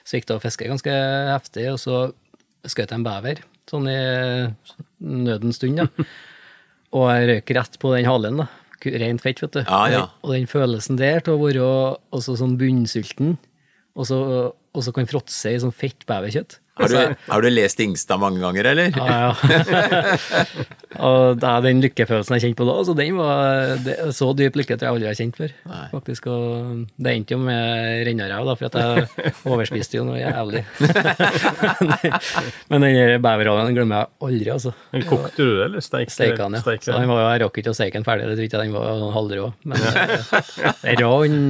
[0.04, 0.96] svikta fisket ganske
[1.32, 2.00] heftig, og så
[2.68, 3.40] skjøt jeg en bever.
[3.72, 4.00] Sånn i
[5.00, 5.88] nødens stund, da.
[6.98, 8.50] Og jeg røyk rett på den halen, da.
[8.86, 9.62] Rent fett, vet du.
[9.64, 10.04] Ja, ja.
[10.22, 11.66] Og den følelsen der til å være
[12.14, 13.38] også sånn bunnsulten,
[13.98, 14.20] og så,
[14.54, 16.60] og så kan fråtse i sånn fett beverkjøtt.
[16.78, 18.94] Har du, har du lest Ingstad mange ganger, eller?
[18.94, 19.32] Ja, ja.
[21.08, 24.60] og det er den lykkefølelsen jeg kjente på da, så den var det, så dyp
[24.60, 25.56] lykke tror jeg aldri har kjent før.
[25.94, 30.64] Faktisk, og det endte jo med renneræv, da, for at jeg overspiste jo noe jævlig.
[32.72, 34.76] Men den beverhalen glemmer jeg aldri, altså.
[34.94, 36.62] Men Kokte du det, eller steik, den, ja.
[36.62, 38.70] steike Så den var, jeg rakk ikke å steike den ferdig, det tror ikke jeg
[38.70, 39.50] den var sånn halvrå.
[39.66, 39.84] Men
[40.84, 41.42] det rann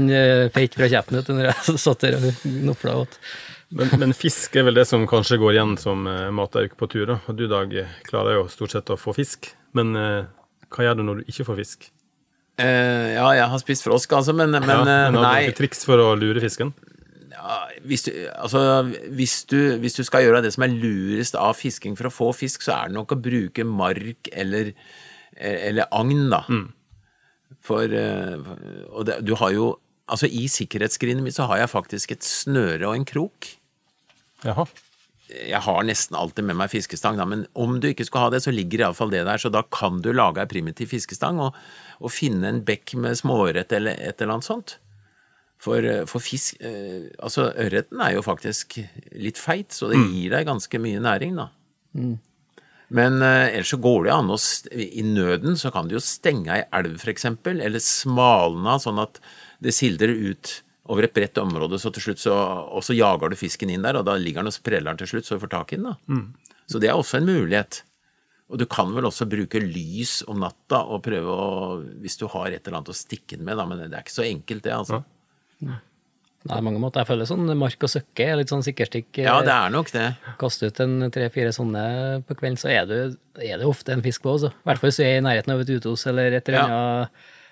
[0.55, 3.19] fett fra kjeften når jeg satt der og nofla åt.
[3.75, 7.05] Men, men fisk er vel det som kanskje går igjen som uh, matauk på tur.
[7.09, 7.19] da.
[7.27, 9.51] Og du, Dag, eh, klarer jo stort sett å få fisk.
[9.75, 10.23] Men uh,
[10.71, 11.89] hva gjør du når du ikke får fisk?
[12.57, 15.57] Uh, ja, jeg har spist frosk, altså, men, men, ja, eh, men har du noen
[15.59, 16.71] triks for å lure fisken?
[17.29, 18.61] Ja, hvis, du, altså,
[19.13, 22.31] hvis, du, hvis du skal gjøre det som er lurest av fisking for å få
[22.33, 24.71] fisk, så er det nok å bruke mark eller,
[25.37, 26.41] eller agn, da.
[27.67, 28.49] For eh,
[28.89, 29.75] Og det, du har jo
[30.07, 33.49] Altså, i sikkerhetsskrinet mitt så har jeg faktisk et snøre og en krok.
[34.45, 34.67] Jaha.
[35.27, 38.39] Jeg har nesten alltid med meg fiskestang, da, men om du ikke skal ha det,
[38.45, 41.57] så ligger iallfall det der, så da kan du lage ei primitiv fiskestang og,
[41.99, 44.77] og finne en bekk med småørret eller et eller annet sånt.
[45.57, 48.77] For, for fisk eh, Altså, ørreten er jo faktisk
[49.17, 51.49] litt feit, så det gir deg ganske mye næring, da.
[52.93, 54.37] Men eh, ellers så går det an å
[54.71, 59.01] I nøden så kan du jo stenge ei elv, for eksempel, eller smalne av sånn
[59.03, 59.19] at
[59.63, 62.33] det sildrer ut over et bredt område, så til slutt så
[62.73, 65.07] Og så jager du fisken inn der, og da ligger den og spreller den til
[65.13, 66.21] slutt, så du får tak i den, da.
[66.67, 67.81] Så det er også en mulighet.
[68.49, 72.47] Og du kan vel også bruke lys om natta og prøve å Hvis du har
[72.47, 74.71] et eller annet å stikke den med, da, men det er ikke så enkelt, det,
[74.71, 75.03] altså.
[76.47, 77.01] Nei, mange måter.
[77.01, 79.09] Jeg føler sånn mark og søkke er litt sånn sikkerstikk.
[79.19, 80.05] eh, Ja, det er nok det.
[80.39, 82.99] Kaste ut en tre-fire sånne på kvelden, så er det,
[83.43, 84.53] er det ofte en fisk på også.
[84.53, 87.07] I hvert fall hvis du er i nærheten av et uthus eller et eller Ja.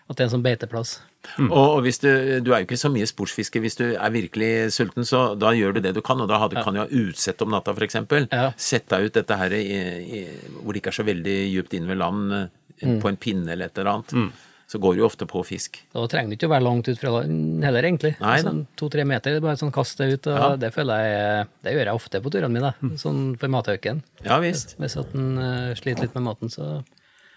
[0.05, 0.99] At det er en sånn beiteplass.
[1.41, 2.09] Og, og hvis du,
[2.45, 5.73] du er jo ikke så mye sportsfisker hvis du er virkelig sulten, så da gjør
[5.73, 7.97] du det du kan, og da hadde, du, kan du ha utsett om natta, f.eks.
[8.29, 8.51] Ja.
[8.57, 10.25] Sett deg ut dette her i, i,
[10.59, 12.35] hvor det ikke er så veldig djupt inn ved land,
[12.83, 12.99] mm.
[13.01, 14.43] på en pinne eller et eller annet.
[14.69, 15.77] Så går du jo ofte på fisk.
[15.93, 18.15] Da trenger du ikke å være langt ut fra land heller, egentlig.
[18.21, 20.29] Nei, sånn To-tre meter, er bare sånn kast deg ut.
[20.31, 20.47] Og Ja.
[20.57, 24.01] Det føler jeg Det gjør jeg ofte på turene mine, sånn for mathauken.
[24.25, 24.73] Ja visst.
[24.81, 26.83] Hvis at en eh, sliter litt med maten, så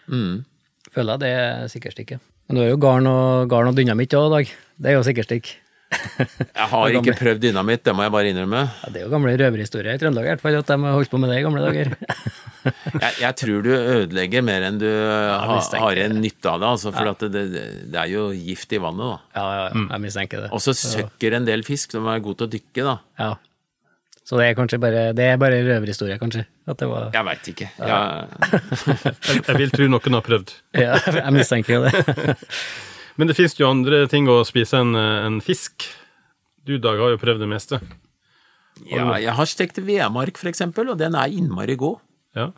[0.09, 0.45] Mm.
[0.93, 2.21] føler jeg det er sikkerstikket.
[2.49, 4.53] Men du har jo garn og, garn og dynamitt òg, Dag.
[4.81, 5.51] Det er jo sikkerstikk.
[6.59, 8.61] Jeg har ikke prøvd dynamitt, det må jeg bare innrømme.
[8.83, 11.13] Ja, det er jo gamle røverhistorier i Trøndelag, i hvert fall, at de har holdt
[11.13, 11.95] på med det i gamle dager.
[12.69, 16.91] Jeg, jeg tror du ødelegger mer enn du ha, har en nytte av det, altså,
[16.93, 19.15] for at det, det, er jo gift i vannet.
[19.15, 19.39] da.
[19.39, 20.51] Ja, ja, ja, jeg mistenker det.
[20.53, 23.31] Og så søkker en del fisk som er god til å dykke, da.
[24.29, 24.35] Ja.
[24.35, 26.43] Så det er kanskje bare Det er bare røverhistorie, kanskje.
[26.69, 27.69] At det var Jeg veit ikke.
[27.79, 28.27] Jeg,
[29.29, 30.53] Jeg, jeg vil tro noen har prøvd.
[30.85, 32.37] Ja, jeg mistenker jo det.
[33.19, 35.89] Men det fins jo andre ting å spise enn en fisk.
[36.69, 37.81] Du, Dag, har jo prøvd det meste.
[38.93, 41.99] ja, jeg har stekt vedmark, for eksempel, og den er innmari god.
[42.37, 42.51] Ja.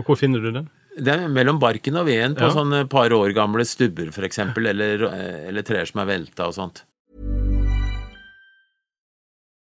[0.00, 0.70] Og hvor finner du den?
[0.96, 2.50] Det er mellom barken og veden på Ja.
[2.56, 5.04] sånne par år gamle stubber, for eksempel, eller,
[5.48, 6.82] eller trær som er velta og sånt.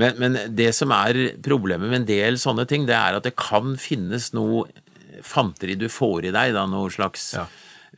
[0.00, 3.36] Men, men det som er problemet med en del sånne ting, det er at det
[3.38, 4.64] kan finnes noe
[5.24, 7.44] fanteri du får i deg, da, noe slags Ja.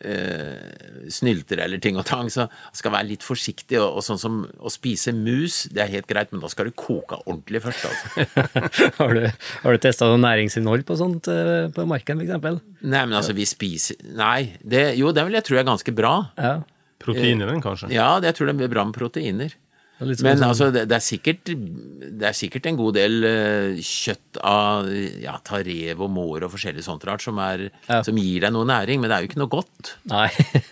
[0.04, 2.44] eh, snylter eller ting og tang, så
[2.76, 3.78] skal være litt forsiktig.
[3.80, 6.74] Og, og sånn som å spise mus, det er helt greit, men da skal du
[6.76, 8.46] koke ordentlig først, altså.
[9.00, 9.26] har du,
[9.64, 12.62] har du testa noe næringsinnhold på sånt eh, på marken, f.eks.?
[12.84, 16.14] Nei, men altså, vi spiser Nei, det, jo, det vil jeg tro er ganske bra.
[16.36, 16.58] Ja.
[17.02, 17.88] Proteiner, i den, kanskje?
[17.92, 19.56] Ja, det, jeg tror det er bra med proteiner.
[19.98, 21.48] Det Men sånn- altså, det, det, er sikkert,
[22.20, 24.90] det er sikkert en god del uh, kjøtt av
[25.22, 28.02] ja, ta rev og mår og forskjellig sånt rart som, er, Ja.
[28.04, 29.94] som gir deg noe næring, men det er jo ikke noe godt.
[30.12, 30.26] Nei.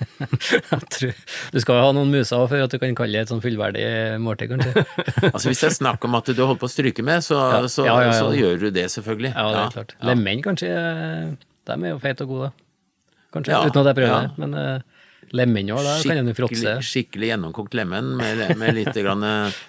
[0.20, 1.14] jeg tror,
[1.54, 3.87] du skal jo ha noen muser for at du kan kalle det et sånn fullverdig
[4.20, 4.84] måltid, kanskje.
[5.32, 7.62] Altså Hvis det er snakk om at du holder på å stryke med, så, Ja.
[7.70, 8.12] så, ja.
[8.18, 9.32] så gjør du det, selvfølgelig.
[9.32, 9.96] Ja, det er klart.
[10.04, 11.30] Lemen kanskje, eh,
[11.64, 12.52] de er jo feite og gode,
[13.32, 14.34] kanskje, uten at jeg prøver det.
[14.44, 14.93] Men uh,
[15.32, 16.74] lemen òg, da kan en jo fråtse.
[16.84, 19.62] Skikkelig, gjennomkokt lemen med, med litt grann, eh,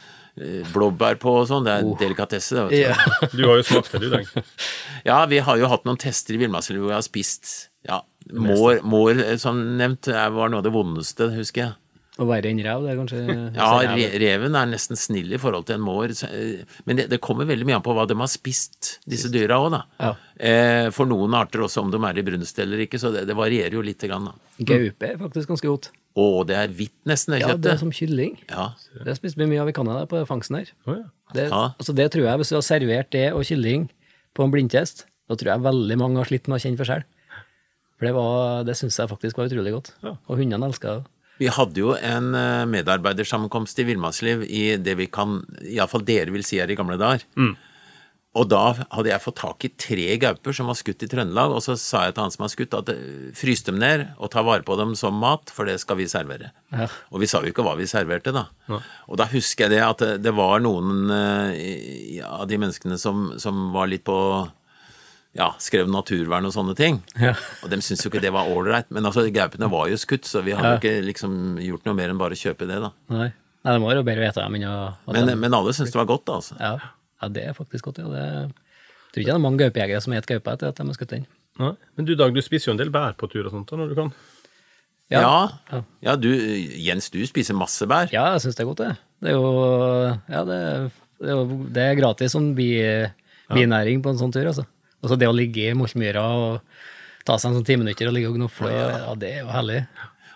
[0.74, 1.68] blåbær på og sånn.
[1.68, 2.58] Det er delikatesse.
[2.58, 2.82] det, vet du.
[2.84, 3.30] Ja.
[3.32, 4.30] Du har jo smakt det, du, Dag.
[5.10, 8.02] Ja, vi har jo hatt noen tester i villmarkslivet hvor vi har spist ja,
[8.34, 11.76] mår, mår, eh, som nevnt, var noe av det vondeste, husker jeg.
[12.16, 13.22] Og verre enn rev, det er kanskje
[13.60, 17.20] Ja, rev- reven er nesten snill i forhold til en mår, eh, men det, det
[17.20, 19.82] kommer veldig mye an på hva de har spist, disse dyra òg, da.
[20.00, 20.12] Ja.
[20.40, 23.36] Eh, for noen arter også, om de er i brunst eller ikke, så det, det
[23.36, 24.36] varierer jo lite grann, da.
[24.72, 25.90] Gaupe er faktisk ganske godt.
[26.16, 28.38] Å, det er hvitt nesten, det Ja, det er som kylling.
[28.48, 28.70] Ja,
[29.04, 30.70] Det spiste vi mye av i Canada på fangsten her.
[30.88, 31.10] Å, ja.
[31.36, 31.66] Det, Ja.
[31.76, 33.90] altså det tror jeg, Hvis du har servert det og kylling
[34.38, 37.04] på en blindtest, da tror jeg veldig mange har slitt med å kjenne forskjell.
[38.00, 39.92] For det, var- det syns jeg faktisk var utrolig godt.
[40.04, 40.16] Ja.
[40.30, 41.06] Og hundene elska det.
[41.42, 46.46] Vi hadde jo en eh, medarbeidersammenkomst i Villmarksliv i det vi kan, iallfall dere vil
[46.48, 47.26] si er i gamle dager.
[48.36, 51.62] Og da hadde jeg fått tak i tre gauper som var skutt i Trøndelag, og
[51.64, 54.44] så sa jeg til han som var skutt at eh, frys dem ned og ta
[54.44, 56.52] vare på dem som mat, for det skal vi servere.
[56.76, 56.90] Ja.
[57.16, 58.50] Og vi sa jo ikke hva vi serverte, da.
[59.08, 63.32] Og da husker jeg det at det, det var noen eh, av de menneskene som,
[63.40, 64.18] som var litt på
[65.36, 67.02] ja, skrev naturvern og sånne ting.
[67.20, 67.34] Ja.
[67.64, 68.88] Og de syntes jo ikke det var ålreit.
[68.96, 70.80] Men altså, gaupene var jo skutt, så vi hadde jo Ja.
[70.80, 72.92] ikke liksom gjort noe mer enn bare kjøpe det, da.
[73.12, 73.32] Nei.
[73.66, 74.76] Nei, det må jo bedre vite dem enn å
[75.12, 76.56] Men, de- men alle syntes det var godt, da, altså.
[76.60, 76.76] ja.
[77.22, 77.98] ja, det er faktisk godt.
[77.98, 78.08] Ja.
[78.14, 80.94] Det, jeg tror ikke det er mange gaupejegere som spiser gaupe etter at de har
[81.00, 81.26] skutt den.
[81.60, 81.74] Nei.
[81.98, 83.90] Men du, Dag, du spiser jo en del bær på tur og sånt da, når
[83.92, 84.14] du kan.
[85.12, 85.22] Ja.
[85.72, 85.82] Ja.
[86.02, 86.16] ja.
[86.16, 86.30] du,
[86.82, 88.08] Jens, du spiser masse bær.
[88.14, 88.94] Ja, jeg syns det er godt, det.
[89.22, 89.52] Det er jo
[90.30, 90.60] Ja, det,
[91.20, 92.70] det, er, jo, det er gratis som bi,
[93.54, 94.66] binæring på en sånn tur, altså.
[95.06, 96.60] Og så det å ligge i Moltmyra og
[97.26, 99.80] ta seg en sånn ti minutter og ligge og gnofle, ja, det er jo herlig.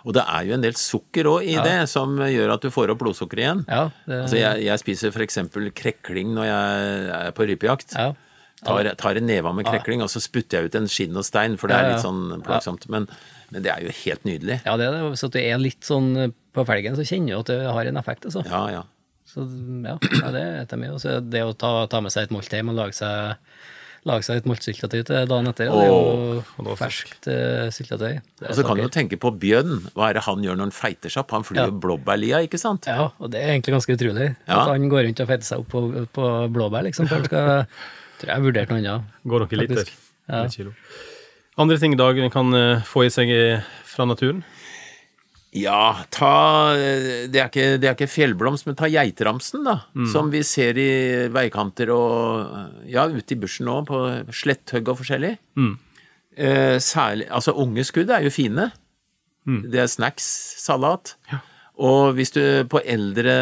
[0.07, 2.93] Og det er jo en del sukker òg i det, som gjør at du får
[2.93, 3.65] opp blodsukkeret igjen.
[3.67, 5.39] Ja, det, Altså, jeg, jeg spiser f.eks.
[5.75, 7.97] krekling når jeg er på rypejakt.
[7.99, 8.11] ja.
[8.59, 11.53] Tar, tar en neve med krekling, og så spytter jeg ut en skinn og stein,
[11.55, 12.89] for det er litt sånn plagsomt.
[12.91, 13.05] Men,
[13.53, 14.57] men det er jo helt nydelig.
[14.65, 15.03] ja, det er det.
[15.13, 16.09] Hvis at du er litt sånn
[16.51, 18.43] på felgen, så kjenner du at det har en effekt, altså.
[18.49, 18.81] Ja, ja.
[19.29, 19.45] Så
[19.85, 20.43] ja, ja det
[20.75, 20.91] er mye.
[20.91, 23.39] Og så det å ta, ta med seg et måltid og lage seg,
[24.07, 28.19] lage seg et moltsyltetøy til dagen etter, det er jo ferskt uh, syltetøy.
[28.47, 29.89] Og så kan du jo tenke på Bjørn.
[29.95, 31.33] Hva er det han gjør når han feiter seg opp?
[31.35, 31.69] Han flyr Ja.
[31.71, 32.87] blåbærlia, ikke sant?
[32.87, 34.29] Ja, og det er egentlig ganske utrolig.
[34.47, 34.61] Ja.
[34.61, 37.09] At han går rundt og feiter seg opp på, på blåbær, liksom.
[37.09, 37.65] For han skal,
[38.21, 39.17] tror jeg har vurdert noe annet.
[39.27, 39.91] Går nok i liter.
[40.29, 40.45] Ja.
[41.59, 44.43] Andre ting i Dag kan eh, få i seg eh, fra naturen?
[45.57, 49.79] Ja, ta Det er ikke, det er ikke fjellblomst, men ta geitramsen, da.
[50.11, 50.89] Som vi ser i
[51.33, 55.35] veikanter og ja, ute i bushen nå, på sletthugg og forskjellig.
[56.37, 58.69] Eh, særlig Altså, unge skudd er jo fine.
[59.71, 60.27] Det er snacks,
[60.61, 61.15] salat.
[61.79, 63.33] Og hvis du på eldre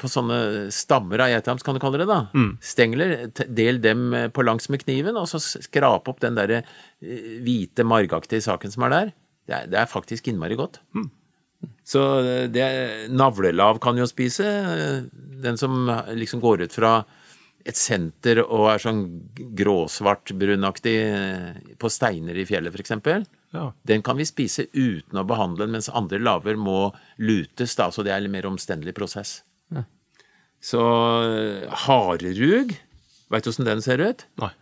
[0.00, 2.22] På sånne stammer av geitrams, kan du kalle det, da.
[2.64, 3.30] Stengler.
[3.46, 7.84] Del dem eh, på langs med kniven, og så skrape opp den derre eh, hvite,
[7.86, 9.12] margaktige saken som er der.
[9.46, 10.80] Det er, det er faktisk innmari godt.
[11.90, 12.02] Så
[12.54, 12.66] det
[13.10, 14.46] navlelav kan jo spise.
[15.42, 17.00] Den som liksom går ut fra
[17.66, 19.02] et senter og er sånn
[19.58, 23.26] gråsvart, brunaktig eh, på steiner i fjellet, f.eks.
[23.52, 23.66] Ja.
[23.84, 28.06] Den kan vi spise uten å behandle den, mens andre laver må lutes, da, så
[28.06, 29.40] det er en mer omstendelig prosess.
[30.60, 30.80] Så
[31.24, 32.74] eh, harerug,
[33.32, 34.26] veit du åssen den ser ut?
[34.40, 34.52] Nei.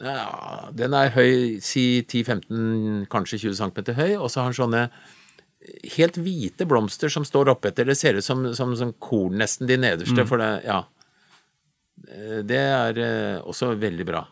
[0.00, 4.84] Ja, den er høy, si 10-15, kanskje 20 cm høy, og så har den sånne
[5.96, 7.84] helt hvite blomster som står oppetter.
[7.88, 10.24] Det ser ut som, som, som korn, nesten, de nederste.
[10.28, 10.80] For det, ja.
[12.08, 14.24] Eh, Det er eh, også veldig bra.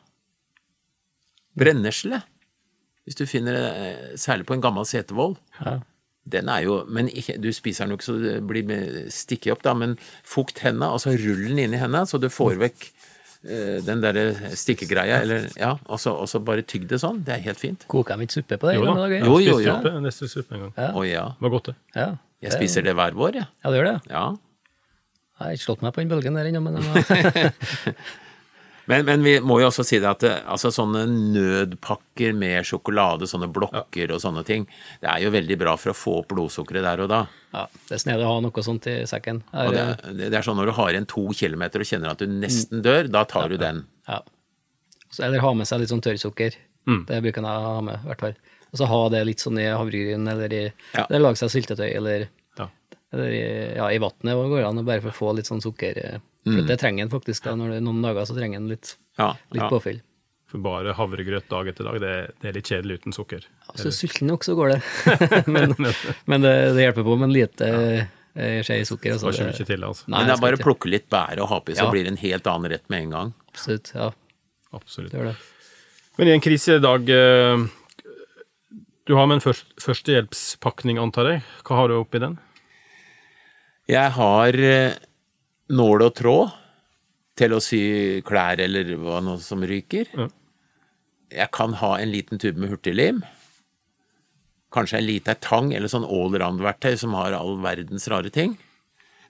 [1.58, 2.20] Brennesle,
[3.04, 5.36] hvis du finner det, eh, særlig på en gammel setervoll.
[5.60, 5.78] Ja.
[6.28, 9.72] Den er jo Men du spiser den jo ikke så det blir stikket opp, da,
[9.74, 13.07] men fukt henda, altså rull den inn i henda, så du får vekk eh,
[13.42, 17.20] den derre stikkegreia, eller ja, og så, bare tygg det sånn.
[17.26, 17.86] Det er helt fint.
[17.90, 18.74] Koker de ikke suppe på det?
[18.80, 19.06] Jo da.
[19.14, 19.76] Jo, jo, jo.
[19.76, 20.72] suppe, neste suppe en gang.
[20.74, 20.90] Ja.
[20.90, 21.24] Å ja.
[21.38, 21.76] Det var godt, det.
[21.94, 22.08] Ja.
[22.44, 23.50] Jeg spiser det hver vår, jeg.
[23.62, 23.96] ja, det gjør det.
[24.10, 24.24] Ja.
[25.38, 26.82] Jeg har ikke slått meg på den bølgen der ennå, men
[28.88, 33.28] Men, men vi må jo også si det at det, altså sånne nødpakker med sjokolade,
[33.28, 34.64] sånne blokker og sånne ting,
[35.02, 37.20] det er jo veldig bra for å få opp blodsukkeret der og da.
[37.52, 39.42] ja, det er snedig å ha noe sånt i sekken.
[39.52, 42.32] Er, det, det er sånn når du har igjen to kilometer og kjenner at du
[42.32, 43.84] nesten dør, da tar du den.
[44.08, 44.22] ja.
[45.10, 46.56] Så, eller ha med seg litt sånn tørrsukker.
[47.08, 48.34] Det bruker jeg å ha med, i hvert fall.
[48.68, 51.06] Og så ha det litt sånn i havregryn, eller i Ja.
[51.08, 52.26] Eller lage seg syltetøy, eller,
[52.60, 52.66] Ja.
[53.16, 53.40] eller i,
[53.76, 56.20] ja, i vannet går det an, bare for å få litt sånn sukker.
[56.46, 57.44] Eh, For det trenger en faktisk.
[57.44, 59.68] da, Når det er noen dager så trenger en litt, Ja, litt ja.
[59.72, 60.00] påfyll.
[60.48, 63.42] For bare havregrøt dag etter dag, det, det er litt kjedelig uten sukker.
[63.66, 64.78] Ja, så sulten nok, så går det.
[65.54, 65.74] men
[66.24, 68.06] men det, det hjelper på med en lite ja.
[68.64, 69.18] skje sukker.
[69.18, 70.06] Altså, det, ikke til, altså.
[70.08, 71.90] Nei, Men det er bare å plukke litt bær og ha oppi, så Ja.
[71.92, 73.34] blir det en helt annen rett med en gang.
[73.52, 73.92] Absolutt.
[73.94, 74.08] Ja,
[74.72, 75.12] Absolutt.
[75.12, 75.36] det gjør det.
[76.18, 77.04] Men i en krise i dag
[79.06, 81.42] Du har med en først, førstehjelpspakning, antar jeg.
[81.64, 82.34] Hva har du oppi den?
[83.88, 84.96] Jeg har eh,
[85.68, 86.54] nål og tråd
[87.38, 87.80] til å sy
[88.26, 90.10] klær eller hva nå som ryker.
[90.16, 90.30] Mm.
[91.38, 93.20] Jeg kan ha en liten tube med hurtiglim.
[94.74, 98.56] Kanskje en lita tang eller sånn allround-verktøy som har all verdens rare ting.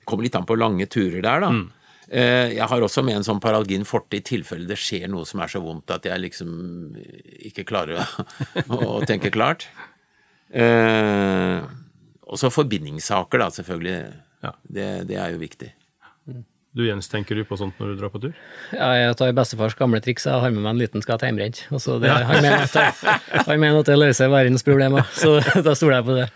[0.09, 1.51] Kommer litt an på lange turer der, da.
[1.55, 1.67] Mm.
[2.09, 5.51] Jeg har også med en sånn paralgin forte i tilfelle det skjer noe som er
[5.53, 6.55] så vondt at jeg liksom
[7.51, 9.67] ikke klarer å, tenke klart.
[10.49, 11.61] Eh,
[12.25, 13.99] og så forbindingssaker, da, selvfølgelig.
[14.47, 14.55] Ja.
[14.65, 15.69] Det, det er jo viktig.
[16.79, 18.35] Du Jens, tenker du på sånt når du drar på tur?
[18.71, 20.29] Ja, jeg tar bestefars gamle triks.
[20.29, 21.65] Jeg har med meg en liten skatt hjemmebrent.
[21.75, 22.39] Og så det, Han
[23.59, 26.27] mener at det, løser verdens problemer, så da stoler jeg på det.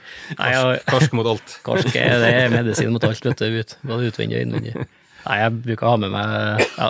[0.40, 1.54] Nei, jeg, Karsk mot alt.
[1.62, 3.60] karsk er det medisin mot alt, vet du.
[3.60, 4.74] Ut, både utvendig og innvendig.
[5.28, 6.88] Nei, jeg bruker å ha med meg ja,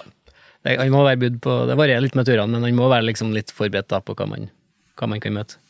[0.64, 3.04] det, Han må være bud på Det varierer litt med turene, men han må være
[3.10, 4.48] liksom litt forberedt da, på hva man,
[4.96, 5.60] hva man kan møte.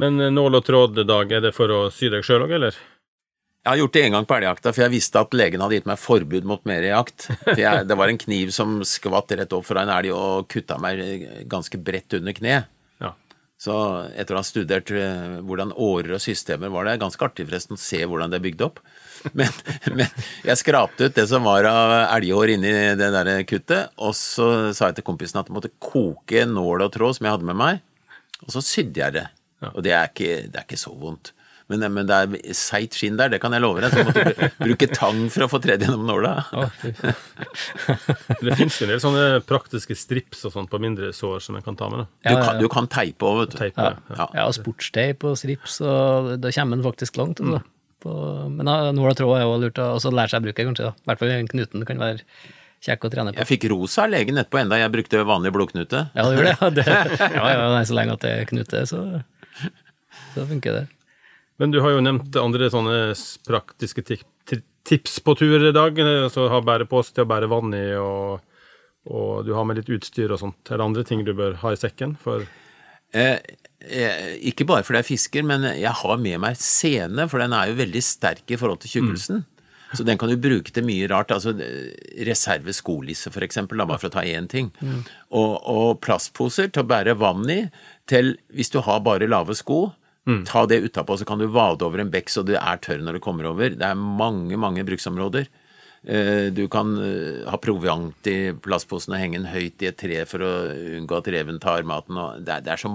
[0.00, 2.80] Men eh, nål og tråd-dag, er det for å sy deg sjøl òg, eller?
[3.60, 5.88] Jeg har gjort det en gang på elgjakta, for jeg visste at legen hadde gitt
[5.88, 7.26] meg forbud mot mer jakt.
[7.60, 11.02] Jeg, det var en kniv som skvatt rett opp fra en elg og kutta meg
[11.50, 12.70] ganske bredt under kneet.
[13.04, 13.10] Ja.
[13.60, 13.74] Så
[14.16, 17.82] etter å ha studert eh, hvordan årer og systemer var det, ganske artig forresten å
[17.82, 18.80] se hvordan det er bygd opp.
[19.36, 19.52] Men,
[19.92, 20.06] men
[20.46, 24.88] jeg skrapte ut det som var av elghår inni det der kuttet, og så sa
[24.88, 27.84] jeg til kompisen at jeg måtte koke nål og tråd som jeg hadde med meg,
[28.46, 29.26] og så sydde jeg det.
[29.74, 31.34] Og det er ikke, det er ikke så vondt.
[31.70, 33.94] Men, men det er seigt skinn der, det kan jeg love deg.
[33.94, 36.32] Så måtte du bruke tang for å få tredd gjennom nåla.
[38.40, 41.64] Det finnes jo en del sånne praktiske strips og sånt på mindre sår som en
[41.64, 42.02] kan ta med.
[42.04, 42.06] da.
[42.30, 43.58] Du kan, du kan teipe òg, vet du.
[43.60, 44.16] Teipe det.
[44.18, 44.26] Ja.
[44.40, 47.42] Ja, sportsteip og strips, og da kommer en faktisk langt.
[47.44, 47.62] Altså.
[48.00, 48.14] På,
[48.48, 50.92] men Nåla nål og tråd er jo lurt, å- lære seg å bruke, kanskje.
[50.94, 52.22] I hvert fall den knuten kan være
[52.80, 53.42] kjekk å trene på.
[53.42, 56.06] Jeg fikk rosa av legen etterpå, enda jeg brukte vanlig blodknute.
[56.16, 56.56] Ja, du gjorde det.
[56.60, 56.86] Ja, det,
[57.36, 59.02] ja, ja, så lenge at det er knute, så,
[60.32, 60.86] så funker det.
[61.60, 62.98] Men du har jo nevnt andre sånne
[63.46, 65.98] praktiske ti- ti- tips på tur i dag.
[66.00, 68.40] Altså Så ha bærepose til å bære vann i, og,
[69.12, 70.60] og du har med litt utstyr og sånt.
[70.72, 72.16] Er det andre ting du bør ha i sekken?
[72.20, 72.46] For
[73.12, 73.40] Eh,
[73.90, 77.72] eh, ikke bare fordi jeg fisker, men jeg har med meg sene, for den er
[77.72, 79.40] jo veldig sterk i forhold til tjukkelsen.
[79.98, 81.32] Så den kan du bruke til mye rart.
[81.34, 81.90] altså eh,
[82.28, 84.70] Reserve skolisse, da, bare for å ta én ting.
[85.34, 87.64] Og, og plastposer til å bære vann i,
[88.06, 89.88] til hvis du har bare lave sko.
[90.46, 93.16] Ta det utapå, så kan du vade over en bekk så du er tørr når
[93.18, 93.70] du kommer over.
[93.74, 95.48] Det er mange, mange bruksområder.
[96.06, 100.22] Eh, Du kan eh, ha proviant i plastposen og henge den høyt i et tre
[100.28, 100.52] for å
[101.00, 102.16] unngå at reven tar maten.
[102.44, 102.92] Det er, det er så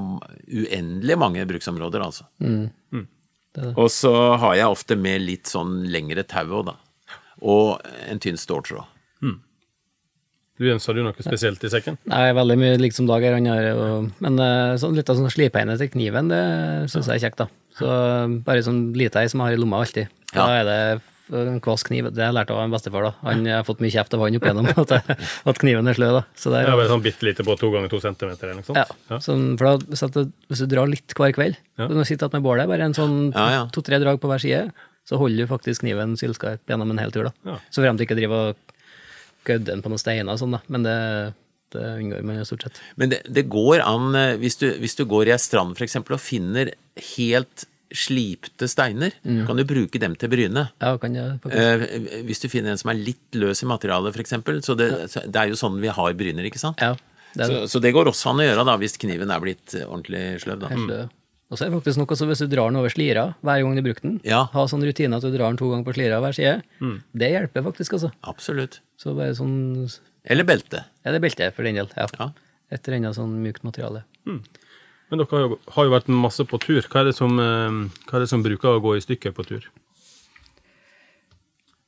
[0.47, 2.25] uendelig mange bruksområder, altså.
[3.75, 6.75] Og så har jeg ofte med litt sånn lengre tau òg, da.
[7.41, 8.85] Og en tynn ståltråd.
[10.57, 11.97] Du ønska du noe spesielt i sekken?
[12.07, 15.89] Nei, veldig mye liksom Dag har jo Men eh, sånn, litt av sånn slipeine til
[15.91, 16.43] kniven, det
[16.93, 17.47] syns jeg er kjekt, da.
[17.75, 17.89] Så
[18.45, 20.07] bare sånn lite ei som jeg har i lomma alltid.
[20.31, 20.61] Da Ja.
[20.61, 21.01] er det
[21.49, 22.05] en kvass kniv.
[22.13, 23.11] Det har jeg lært av en bestefar, da.
[23.25, 24.91] Han har fått mye kjeft av han opp igjennom at,
[25.49, 26.23] at kniven er slø, da.
[26.37, 28.67] Så det er Ja, bare sånn bitte lite på to ganger to centimeter eller noe
[28.67, 28.77] sånt?
[29.09, 31.87] Ja, sånn, for da, hvis, at du, hvis du drar litt hver kveld, Ja.
[31.89, 34.71] du sitter med bålet, bare en sånn Ja, to-tre drag på hver side,
[35.05, 37.23] så holder du faktisk kniven sylskarp gjennom en hel tur.
[37.27, 37.31] da.
[37.45, 37.57] Ja.
[37.73, 38.55] Så frem til ikke driver og
[39.45, 40.61] gødder den på noen steiner og sånn, da.
[40.73, 40.97] Men det,
[41.75, 42.81] det unngår man jo stort sett.
[42.99, 46.17] Men det, det går an, eh, hvis du, hvis du går i ei strand eksempel
[46.17, 46.73] og finner
[47.15, 49.13] helt slipte steiner.
[49.47, 50.65] Kan du bruke dem til bryne.
[50.81, 51.37] Ja, kan jeg.
[51.53, 51.83] Eh,
[52.27, 54.33] hvis du finner en som er litt løs i materialet, f.eks.
[54.65, 56.81] Så det, så det er jo sånn vi har bryner, ikke sant?
[56.81, 56.95] Ja,
[57.35, 60.41] det Så, så det går også an å gjøre da, hvis kniven er blitt ordentlig
[60.43, 60.65] sløv.
[60.65, 61.05] da.
[61.51, 63.75] Og så er det faktisk noe så hvis du drar den over slira hver gang
[63.77, 64.45] du bruker den, Ja.
[64.51, 66.63] ha sånn rutine at du drar den to ganger på slira hver side,
[67.13, 68.09] det hjelper faktisk, altså.
[68.25, 68.79] Absolutt.
[69.01, 69.87] Så bare sånn
[70.25, 70.85] Eller belte.
[71.03, 71.89] Ja, det er belte for den del.
[71.97, 72.07] Ja.
[72.19, 72.31] Ja.
[72.73, 74.03] Et eller annet sånn mykt materiale.
[74.25, 76.81] Men dere har jo, har jo vært masse på tur.
[76.89, 79.45] Hva er, det som, eh, hva er det som bruker å gå i stykker på
[79.45, 79.67] tur?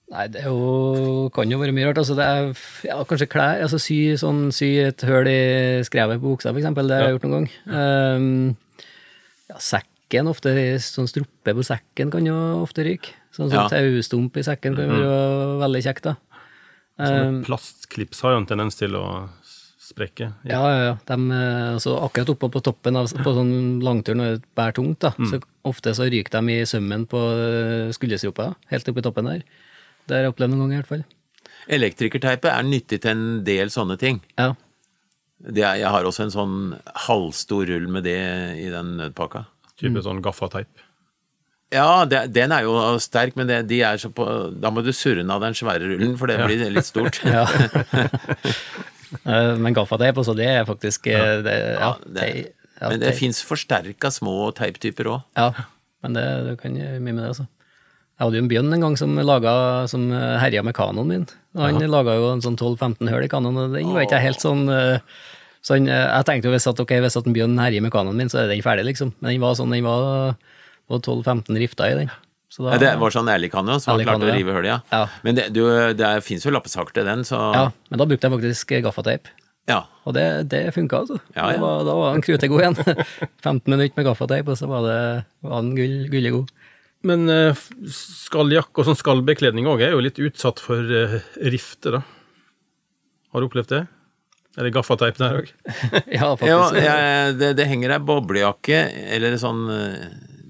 [0.08, 2.00] Nei, det er jo, kan jo være mye rart.
[2.00, 2.46] Altså, det er
[2.88, 3.60] ja, kanskje klær.
[3.66, 5.40] Altså, sy, sånn, sy et høl i
[5.88, 6.88] skrevet på buksa, eksempel.
[6.88, 7.50] Det har jeg gjort noen gang.
[7.68, 8.86] Um,
[9.52, 10.54] ja, sekken, ofte
[10.86, 13.18] sånn struppe på sekken kan jo ofte ryke.
[13.36, 13.68] Sånn, sånn Ja.
[13.74, 16.16] taustump i sekken kan jo være veldig kjekt, da.
[16.98, 19.06] Sånne Plastklips har jo en tendens til å
[19.88, 20.32] sprekke.
[20.50, 20.96] Ja, ja, ja.
[21.08, 23.54] De, eh, altså, akkurat oppe på toppen av på sånn
[23.86, 27.94] langtur når det bærer tungt, da, så ofte så ryker de i sømmen på eh,
[27.96, 29.46] skulderstropa, helt oppe i toppen der.
[30.08, 31.06] Det har jeg opplevd noen ganger, i hvert fall.
[31.78, 34.22] Elektrikerteipet er nyttig til en del sånne ting.
[34.40, 34.54] Ja.
[35.38, 36.58] Det er, jeg har også en sånn
[37.08, 38.20] halvstor rull med det
[38.58, 39.46] i den nødpakka.
[39.78, 40.72] Type sånn gaffateip.
[41.74, 44.24] Ja, det, den er jo sterk, men det, de er så på
[44.56, 47.20] Da må du surre den av den svære rullen, for det blir litt stort.
[47.28, 47.46] Ja.
[49.24, 51.38] Eh, Men gaffateip også, det er faktisk Ja.
[51.40, 52.26] det, ja, det,
[52.82, 55.22] ja, men det fins forsterka små teiptyper òg.
[55.40, 55.46] Ja,
[56.04, 57.46] men det, du kan gjøre mye med det, altså.
[58.18, 59.54] Jeg hadde jo en bjørn en gang som laga,
[59.88, 61.26] som herja med kanonen min.
[61.56, 64.44] Og han laga jo en sånn 12-15 høl i kanonen, og den var ikke helt
[64.44, 65.00] sånn eh,
[65.64, 68.20] sånn, eh, Jeg tenkte jo hvis at, okay, hvis at en bjørn herjer med kanonen
[68.26, 69.16] min, så er den ferdig, liksom.
[69.22, 70.36] Men den var sånn, den var,
[70.92, 72.14] var 12-15 rifter i den.
[72.50, 74.78] Så da, Ja, det var sånn ærlig-kanne som Ærlig klart å rive hullet, ja.
[74.94, 75.02] Ja.
[75.26, 75.66] Men det, du,
[76.00, 79.32] det fins jo lappesaker til den, så ja, men da brukte jeg faktisk gaffateip.
[79.68, 79.82] ja.
[80.08, 80.24] Og det,
[80.54, 81.20] det funka, altså.
[81.36, 81.58] Ja, ja.
[81.58, 82.78] Det var, da var han krute god igjen.
[83.44, 85.02] 15 minutter med gaffateip, og så var, det,
[85.44, 86.54] var han gull, gullig god.
[87.08, 91.20] Men uh, skalljakke og sånn skallbekledning òg er jo litt utsatt for uh,
[91.52, 92.02] rifter, da.
[93.36, 93.84] Har du opplevd det?
[94.58, 95.52] Er det gaffateip der òg?
[96.18, 96.80] ja, faktisk.
[96.80, 98.80] ja jeg, det, det henger ei boblejakke
[99.14, 100.08] eller sånn eh,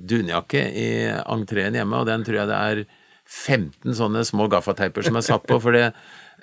[0.10, 0.88] dunjakke i
[1.24, 2.86] entreen hjemme, og den tror jeg det er
[3.28, 5.60] 15 sånne små gaffateiper som er satt på.
[5.62, 5.90] For det,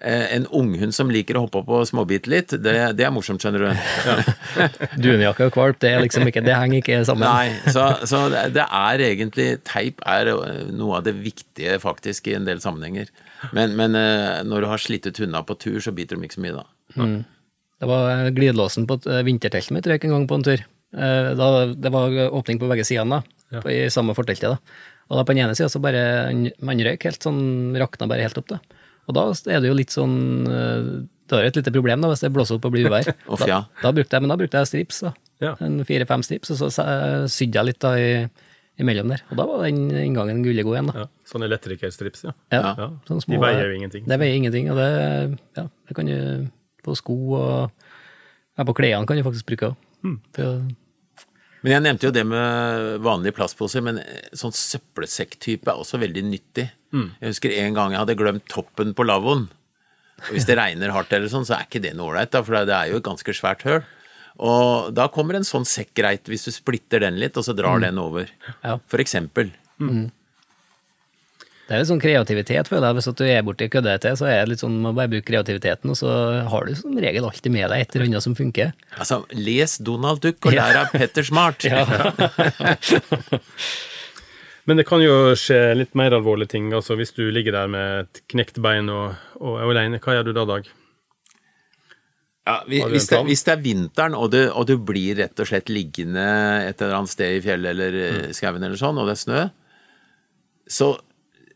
[0.04, 3.42] eh, en unghund som liker å hoppe opp og småbite litt, det, det er morsomt,
[3.42, 3.70] skjønner du.
[5.04, 7.24] Dunjakke og kvalp, det, er liksom ikke, det henger ikke sammen.
[7.24, 12.36] Nei, så, så det, er egentlig Teip er eh, noe av det viktige, faktisk, i
[12.38, 13.12] en del sammenhenger.
[13.56, 16.40] Men, men eh, når du har slitt ut hundene på tur, så biter de ikke
[16.40, 16.68] så mye, da.
[17.82, 20.60] Det var glidelåsen på vinterteltet mitt røyk en gang på en tur.
[20.94, 24.54] Da, det var åpning på begge sidene, da, på, i samme forteltet.
[24.54, 24.80] da.
[25.10, 26.04] Og da på den ene sida så bare
[26.64, 28.48] man røyk helt sånn, rakna bare helt opp.
[28.54, 28.60] da.
[29.08, 30.16] Og da er det jo litt sånn
[30.48, 30.86] eh,
[31.28, 33.12] Det er jo et lite problem da, hvis det blåser opp og blir uvær.
[33.44, 35.04] Da, da brukte jeg, men da brukte jeg strips.
[35.04, 35.14] da.
[35.44, 35.52] Ja.
[35.64, 36.88] En fire-fem strips, og så
[37.32, 38.10] sydde jeg litt da i,
[38.80, 39.24] imellom der.
[39.30, 40.92] Og da var den inngangen gullig god igjen.
[40.92, 41.04] da.
[41.04, 41.08] Ja.
[41.30, 42.36] sånne elektrikerstrips, ja.
[42.54, 42.90] Ja, ja.
[43.08, 44.06] sånn De veier jo ingenting.
[44.08, 44.90] Det veier ingenting, og det,
[45.58, 46.48] ja, det kan du
[46.84, 47.84] på sko og
[48.54, 49.90] ja, på klærne kan du faktisk bruke òg.
[50.04, 50.18] Hmm.
[51.64, 54.02] Men jeg nevnte jo det med vanlige plastposer, men
[54.36, 56.66] sånn søppelsekktype er også veldig nyttig.
[57.22, 59.46] Jeg husker en gang jeg hadde glemt toppen på lavvoen.
[60.28, 62.92] Hvis det regner hardt eller sånn, så er ikke det noe ålreit, for det er
[62.92, 63.80] jo et ganske svært høl.
[64.44, 67.80] Og da kommer en sånn sekk greit, hvis du splitter den litt, og så drar
[67.82, 68.28] den over.
[68.62, 68.76] Ja.
[68.90, 69.50] For eksempel.
[71.64, 72.96] Det er litt sånn kreativitet, føler jeg.
[72.98, 75.88] Hvis at du er borti køddete, så er det litt sånn, man bare bruke kreativiteten,
[75.94, 76.10] og så
[76.52, 78.74] har du som regel alltid med deg et eller annet som funker.
[79.00, 81.64] Altså, les Donald Duck og lær av Petter Smart.
[84.68, 86.70] Men det kan jo skje litt mer alvorlige ting.
[86.72, 90.30] altså Hvis du ligger der med et knekt bein og, og er alene, hva gjør
[90.30, 90.68] du da, Dag?
[92.44, 95.70] Ja, hvis, det, hvis det er vinteren, og du, og du blir rett og slett
[95.72, 96.24] liggende
[96.68, 98.18] et eller annet sted i fjellet eller Mm.
[98.28, 99.44] eh, skauen eller sånn, og det er snø,
[100.68, 100.90] så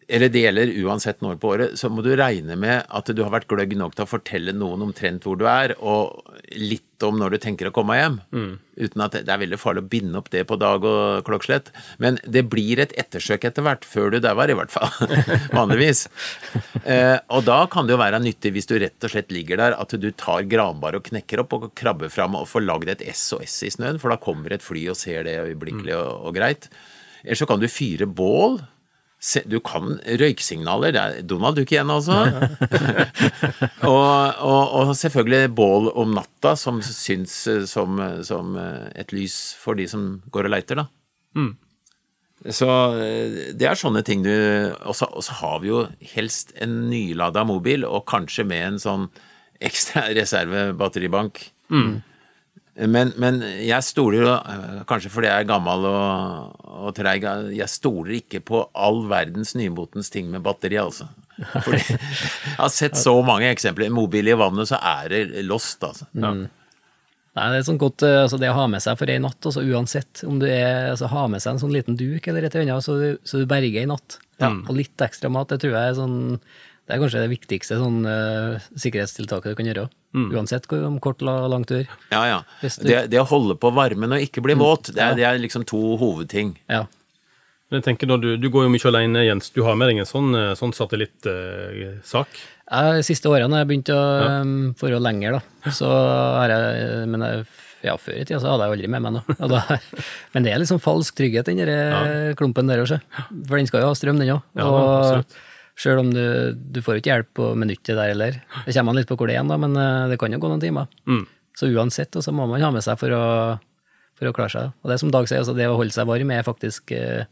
[0.08, 3.32] eller det gjelder uansett når på året, så må du regne med at du har
[3.34, 6.22] vært gløgg nok til å fortelle noen omtrent hvor du er, og
[6.56, 8.16] litt om når du tenker å komme hjem.
[8.32, 8.54] Mm.
[8.78, 11.68] Uten at det er veldig farlig å binde opp det på dag og klokkeslett.
[12.00, 15.12] Men det blir et ettersøk etter hvert, før du dauer i hvert fall.
[15.58, 16.06] Vanligvis.
[16.82, 19.76] Eh, og da kan det jo være nyttig, hvis du rett og slett ligger der,
[19.76, 23.60] at du tar granbar og knekker opp og krabber fram og får lagd et SOS
[23.68, 26.72] i snøen, for da kommer et fly og ser det øyeblikkelig og, og greit.
[27.26, 28.62] Eller så kan du fyre bål.
[29.50, 30.92] Du kan røyksignaler.
[30.94, 32.20] Det er Donald Duck igjen, altså.
[33.92, 34.10] og,
[34.46, 38.54] og, og selvfølgelig bål om natta, som syns som, som
[38.94, 40.86] et lys for de som går og leiter, da.
[42.46, 42.68] Så
[43.02, 44.30] eh, det er sånne ting du
[44.86, 45.08] Og så
[45.40, 45.80] har vi jo
[46.14, 49.08] helst en nylada mobil, og kanskje med en sånn
[49.58, 51.40] ekstra reservebatteribank.
[52.78, 57.24] Men, men jeg stoler jo, eh, kanskje fordi jeg er gammel og, og treig,
[57.56, 61.08] jeg stoler ikke på all verdens nymotens ting med batteri, altså.
[61.64, 63.92] Fordi jeg har sett så mange eksempler.
[63.94, 66.08] Mobil i vannet, så er det lost, altså.
[67.38, 69.38] Nei, det er sånn godt eh, altså det å ha med seg for ei natt,
[69.46, 72.56] altså uansett om du er altså Ha med seg en sånn liten duk eller et
[72.56, 74.18] eller annet, så du, så du berger ei natt.
[74.70, 78.00] Og litt ekstra mat, det tror jeg er sånn Det er kanskje det viktigste sånn
[78.06, 79.86] uh, sikkerhetstiltaket du kan gjøre.
[80.16, 81.84] Uansett om kort eller lang tur.
[82.10, 82.38] Ja, ja.
[82.62, 85.66] Det, det å holde på varmen og ikke bli våt, det er, det er liksom
[85.68, 86.54] to hovedting.
[86.70, 86.86] Ja.
[87.68, 89.50] Men jeg tenker da, du, du går jo mye alene, Jens.
[89.52, 92.38] Du har med deg en sånn, eh, sånn satellittsak.
[92.68, 94.00] De siste årene har jeg begynt å
[94.40, 95.72] um, dra lenger, da.
[95.76, 97.42] Så har jeg Men jeg,
[97.84, 99.36] ja, før i tida så hadde jeg aldri med meg noe.
[99.52, 99.60] Da,
[100.32, 103.02] men det er liksom falsk trygghet, den der eh, klumpen der også.
[103.44, 104.48] For den skal jo ha strøm, den òg.
[104.56, 105.38] Ja, og absolutt.
[105.78, 106.24] Sjøl om du,
[106.58, 108.40] du får ikke hjelp på minuttet der heller.
[108.66, 110.50] Det kommer an litt på hvor det er, da, men eh, det kan jo gå
[110.50, 110.90] noen timer.
[111.06, 111.24] Mm.
[111.58, 113.24] Så uansett, så må man ha med seg for å,
[114.18, 114.74] for å klare seg.
[114.82, 117.24] Og det som Dag sier, altså det å holde seg varm er faktisk uh,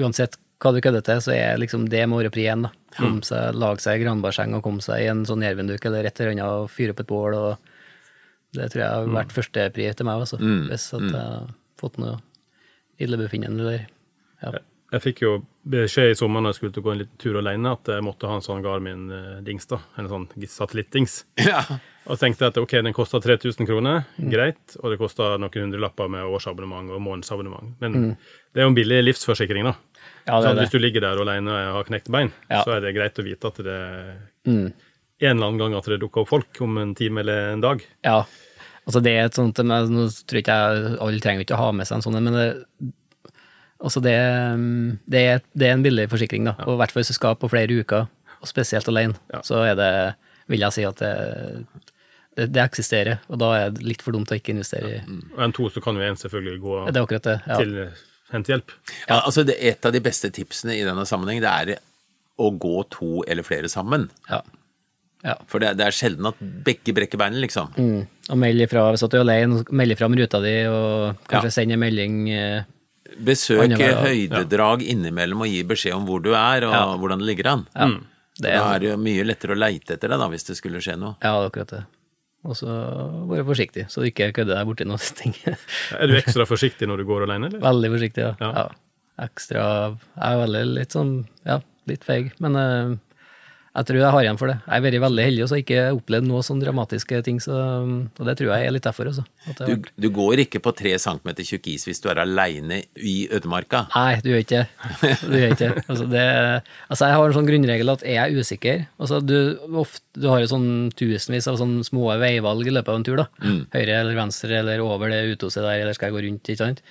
[0.00, 2.66] Uansett hva du kødder til, så er liksom det må være prien.
[2.66, 2.70] da.
[2.98, 6.20] Komme seg, Lage seg i granbasseng og komme seg i en sånn jervenduk eller et
[6.20, 7.36] eller annet og fyre opp et bål.
[7.36, 10.40] og Det tror jeg har vært førstepri til meg, altså.
[10.68, 11.48] Hvis at jeg har
[11.80, 12.18] fått noe
[13.00, 13.86] illebefinnende eller
[14.40, 14.60] ja.
[14.90, 17.88] Jeg fikk jo beskjed i sommer når jeg skulle gå en liten tur alene, at
[17.92, 19.78] jeg måtte ha en sånn Garmin-dings, da.
[20.00, 21.24] En sånn satellittdings.
[21.50, 21.64] Ja.
[22.10, 26.24] Og tenkte at ok, den kosta 3000 kroner, greit, og det kosta noen hundrelapper med
[26.32, 27.76] årsabonnement og månedsabonnement.
[27.84, 28.16] Men
[28.50, 29.74] det er jo en billig livsforsikring, da.
[30.26, 32.64] Ja, det Så hvis du ligger der alene og har knekt bein, Ja.
[32.64, 33.76] så er det greit å vite at det
[34.48, 37.84] en eller annen gang at det dukker opp folk om en time eller en dag.
[38.02, 38.24] Ja.
[38.88, 41.70] Altså det er et sånt, men Nå tror ikke jeg alle trenger ikke å ha
[41.76, 42.48] med seg en sånn, men det,
[43.80, 44.14] altså det,
[45.10, 46.44] det, er, det er en billig forsikring.
[46.50, 48.06] da, og i hvert fall hvis du skal på flere uker,
[48.40, 49.40] og spesielt alene, Ja.
[49.44, 49.90] så er det,
[50.48, 51.10] vil jeg si at det,
[52.36, 53.18] det, det eksisterer.
[53.28, 55.00] Og da er det litt for dumt å ikke investere i
[55.36, 57.36] Og en to så kan jo en selvfølgelig gå Det er akkurat det.
[57.46, 57.58] Ja.
[57.60, 57.74] til
[58.32, 58.72] hente hjelp.
[59.08, 61.80] Ja, altså det, Et av de beste tipsene i denne sammenheng, det er
[62.40, 64.08] å gå to eller flere sammen.
[64.30, 64.40] Ja.
[65.26, 65.34] ja.
[65.50, 67.74] For det, det er sjelden at begge brekker beinet, liksom.
[67.76, 68.06] Mm.
[68.30, 71.56] Og meld ifra hvis du er alene, meld ifra om ruta di, og kanskje Ja.
[71.58, 72.16] send en melding.
[73.18, 76.84] Besøk høydedrag innimellom og gi beskjed om hvor du er, og Ja.
[76.96, 77.66] hvordan det ligger an.
[77.74, 77.86] Ja,
[78.40, 80.56] det Da er, er det jo mye lettere å leite etter deg, da, hvis det
[80.56, 81.16] skulle skje noe.
[81.22, 81.82] ja, det er akkurat det.
[82.42, 82.66] Og så
[83.28, 85.34] være forsiktig, så du ikke kødder deg borti noen ting.
[85.44, 87.60] Er du ekstra forsiktig når du går alene, eller?
[87.60, 88.34] Veldig forsiktig, ja.
[88.40, 88.52] Ja.
[88.56, 88.68] ja.
[89.26, 89.64] Ekstra
[90.16, 91.58] Jeg er veldig litt sånn, ja,
[91.90, 92.94] litt feig, men eh,
[93.70, 94.56] jeg tror jeg har igjen for det.
[94.66, 97.54] Jeg har vært veldig heldig og ikke opplevd noe sånn dramatiske ting, så,
[97.86, 99.22] og det tror jeg er litt derfor også.
[99.60, 103.84] Du, du går ikke på tre centimeter tjukk is hvis du er aleine i ødemarka.
[103.94, 104.62] Nei, du gjør ikke.
[105.22, 105.68] Du gjør ikke.
[105.86, 106.24] Altså, det.
[106.90, 109.36] Altså, jeg har en sånn grunnregel at er jeg usikker altså, du,
[109.84, 110.68] ofte, du har jo sånn
[110.98, 113.22] tusenvis av sånne små veivalg i løpet av en tur.
[113.22, 113.28] da.
[113.76, 116.50] Høyre eller venstre eller over det uthuset der, eller skal jeg gå rundt?
[116.50, 116.82] ikke sant?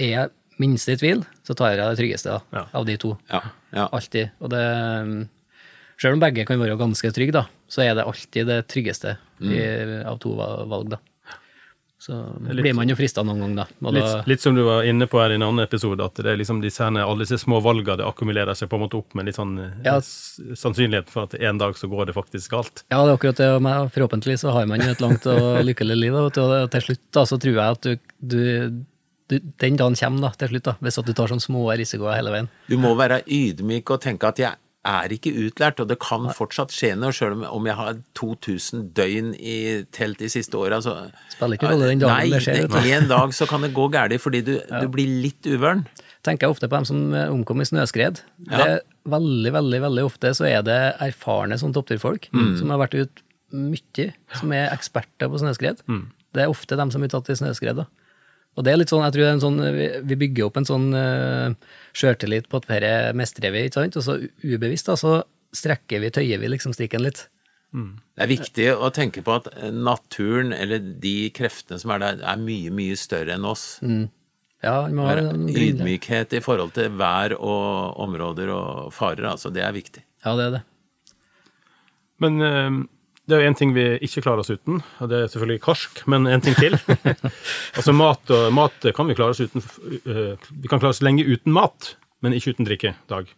[0.00, 0.32] Er jeg
[0.62, 2.64] minst i tvil, så tar jeg det tryggeste da, Ja.
[2.78, 3.16] av de to.
[3.28, 3.40] Ja,
[3.74, 3.88] ja.
[3.92, 4.30] Alltid.
[4.40, 4.64] Og det
[6.00, 9.58] Selv om begge kan være ganske trygge, da, så er det alltid det tryggeste i,
[10.04, 10.98] av to valg, da.
[12.04, 13.64] Så blir man jo frista noen gang, da.
[13.80, 16.34] Da Litt, litt som du var inne på her i en annen episode, at det
[16.34, 19.14] er liksom disse, her- alle disse små valgene det akkumulerer seg på en måte opp
[19.16, 19.94] med litt sånn eh, Ja.
[20.02, 22.82] sannsynlighet for at en dag så går det faktisk galt.
[22.92, 23.48] Ja, det er akkurat det.
[23.64, 26.18] Med, forhåpentlig så har man jo et langt og lykkelig liv.
[26.18, 28.42] Og til slutt da, så tror jeg at du, du,
[29.32, 32.18] du Den dagen kommer da, til slutt, da, hvis at du tar sånne små risikoer
[32.18, 32.50] hele veien.
[32.68, 36.72] Du må være ydmyk og tenke at jeg er ikke utlært, og det kan fortsatt
[36.74, 39.56] skje noe, sjøl om, jeg har 2000 døgn i
[39.94, 40.80] telt de siste åra.
[40.80, 43.72] Altså, Spiller ikke rolle den dagen Nei, det skjer, Nei, en dag så kan det
[43.76, 45.86] gå galt fordi du, du blir litt uvøren.
[46.24, 48.22] Tenker jeg ofte på dem som eh, omkom i snøskred.
[48.48, 48.78] Det er
[49.12, 52.30] veldig, veldig veldig ofte så er det erfarne sånn toppturfolk
[52.60, 53.24] som har vært ute
[53.54, 55.82] mye, som er eksperter på snøskred.
[56.34, 57.76] Det er ofte dem som blir tatt i snøskred.
[57.82, 57.84] da.
[58.54, 60.58] Og det er litt sånn, jeg tror det er en sånn, vi, vi bygger opp
[60.60, 61.54] en sånn uh,
[61.96, 63.98] sjøltillit på at dette mestrer vi, ikke sant?
[63.98, 65.14] Og så ubevisst da, så
[65.54, 67.26] strekker vi, tøyer vi liksom strikken litt.
[67.74, 72.38] Det er viktig å tenke på at naturen, eller de kreftene som er der, er
[72.38, 73.64] mye, mye større enn oss.
[74.64, 79.50] Ja, vi må Ydmykhet i forhold til vær og områder og farer, altså.
[79.50, 80.04] Det er viktig.
[80.24, 80.62] Ja, det er det.
[82.22, 82.70] Men eh,
[83.24, 86.26] det er en ting vi ikke klarer oss uten, og det er selvfølgelig karsk, men
[86.28, 86.76] en ting til.
[87.78, 91.24] altså mat, og, mat kan vi klare oss uten uh, Vi kan klare oss lenge
[91.24, 91.94] uten mat,
[92.24, 92.92] men ikke uten drikke.
[93.08, 93.32] Dag.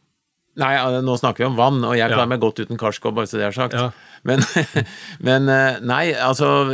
[0.57, 0.72] Nei,
[1.05, 2.32] nå snakker vi om vann, og jeg klarer Ja.
[2.32, 3.76] meg godt uten karsk, bare så det er sagt.
[3.76, 3.91] Ja.
[4.24, 4.41] Men,
[5.28, 6.64] men eh, nei, altså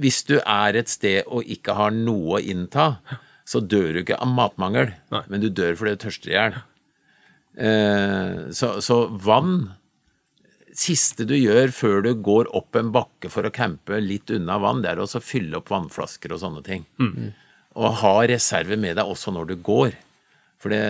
[0.00, 2.94] Hvis du er et sted og ikke har noe å innta,
[3.44, 5.22] så dør du ikke av matmangel, Nei.
[5.28, 6.58] men du dør fordi du tørster i hjel.
[7.60, 9.68] Uh, så, så vann
[10.76, 14.82] siste du gjør før du går opp en bakke for å campe litt unna vann,
[14.84, 16.84] det er å fylle opp vannflasker og sånne ting.
[17.80, 19.96] Og ha reserve med deg også når du går.
[20.60, 20.80] For det,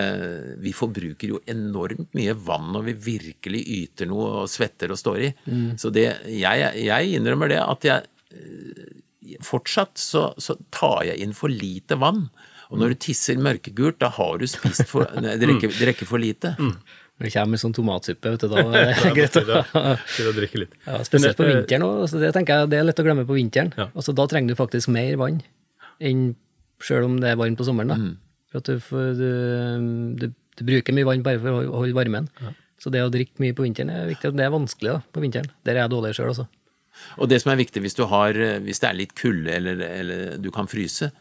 [0.59, 5.19] vi forbruker jo enormt mye vann når vi virkelig yter noe og svetter og står
[5.29, 5.33] i.
[5.79, 11.31] Så det, jeg, jeg innrømmer det at jeg eh, fortsatt så, så tar jeg inn
[11.37, 12.25] for lite vann.
[12.71, 15.07] Og når du tisser mørkegult, da har du spist for,
[15.43, 16.53] drikker, for lite.
[17.21, 20.71] Når det kommer sånn tomatsuppe, vet du, da er det greit å å, drikke litt.
[20.89, 21.99] ja, Spesielt på eh, vinteren òg.
[22.07, 23.69] Altså, det tenker jeg det er lett å glemme på vinteren.
[23.77, 23.91] Ja.
[23.93, 25.37] Altså, da trenger du faktisk mer vann
[26.01, 26.31] enn
[26.81, 27.93] sjøl om det er varmt på sommeren.
[27.93, 28.09] Da.
[28.49, 29.29] For at du, får, du,
[30.17, 32.31] du, du bruker mye vann bare for å holde- varmen.
[32.41, 32.55] Ja.
[32.81, 34.33] Så det å drikke mye på vinteren er viktig.
[34.33, 35.53] Det er vanskelig da, på vinteren.
[35.61, 36.47] Der er jeg dårlig sjøl, altså.
[37.21, 38.33] Og det som er viktig hvis, du har,
[38.65, 41.11] hvis det er litt kulde eller, eller du kan fryse,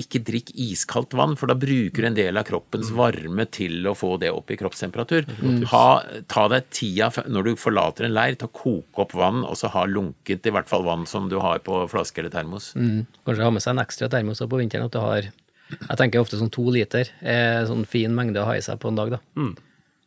[0.00, 3.92] ikke drikk iskaldt vann, for da bruker du en del av kroppens varme til å
[3.94, 5.28] få det opp i kroppstemperatur.
[5.70, 5.84] Ha,
[6.26, 9.70] ta deg tida når du forlater en leir til å koke opp vann, og så
[9.70, 12.72] ha lunket i hvert fall vann som du har på flaske eller termos.
[12.74, 14.86] Kanskje ha med seg en ekstra termos på vinteren.
[14.90, 15.30] at du har,
[15.74, 18.90] Jeg tenker ofte sånn to liter er sånn fin mengde å ha i seg på
[18.90, 19.14] en dag.
[19.14, 19.20] da.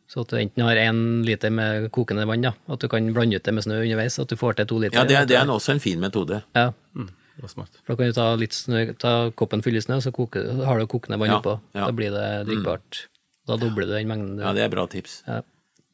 [0.08, 3.36] Så at du enten har én liter med kokende vann, da, at du kan blande
[3.36, 4.18] ut det med snø underveis.
[4.20, 4.96] At du får til to liter.
[4.96, 6.42] Ja, det er, det er også en fin metode.
[6.56, 7.14] ja, smart.
[7.40, 10.78] For Da kan du ta litt snø, ta koppen full i snø, så koke, har
[10.78, 11.60] du kokende vann Ja, oppå.
[11.74, 11.86] ja.
[11.86, 13.06] Da blir det drikkbart.
[13.46, 14.36] Da dobler du den mengden.
[14.36, 15.22] du- Ja, det er bra tips.
[15.26, 15.42] Ja.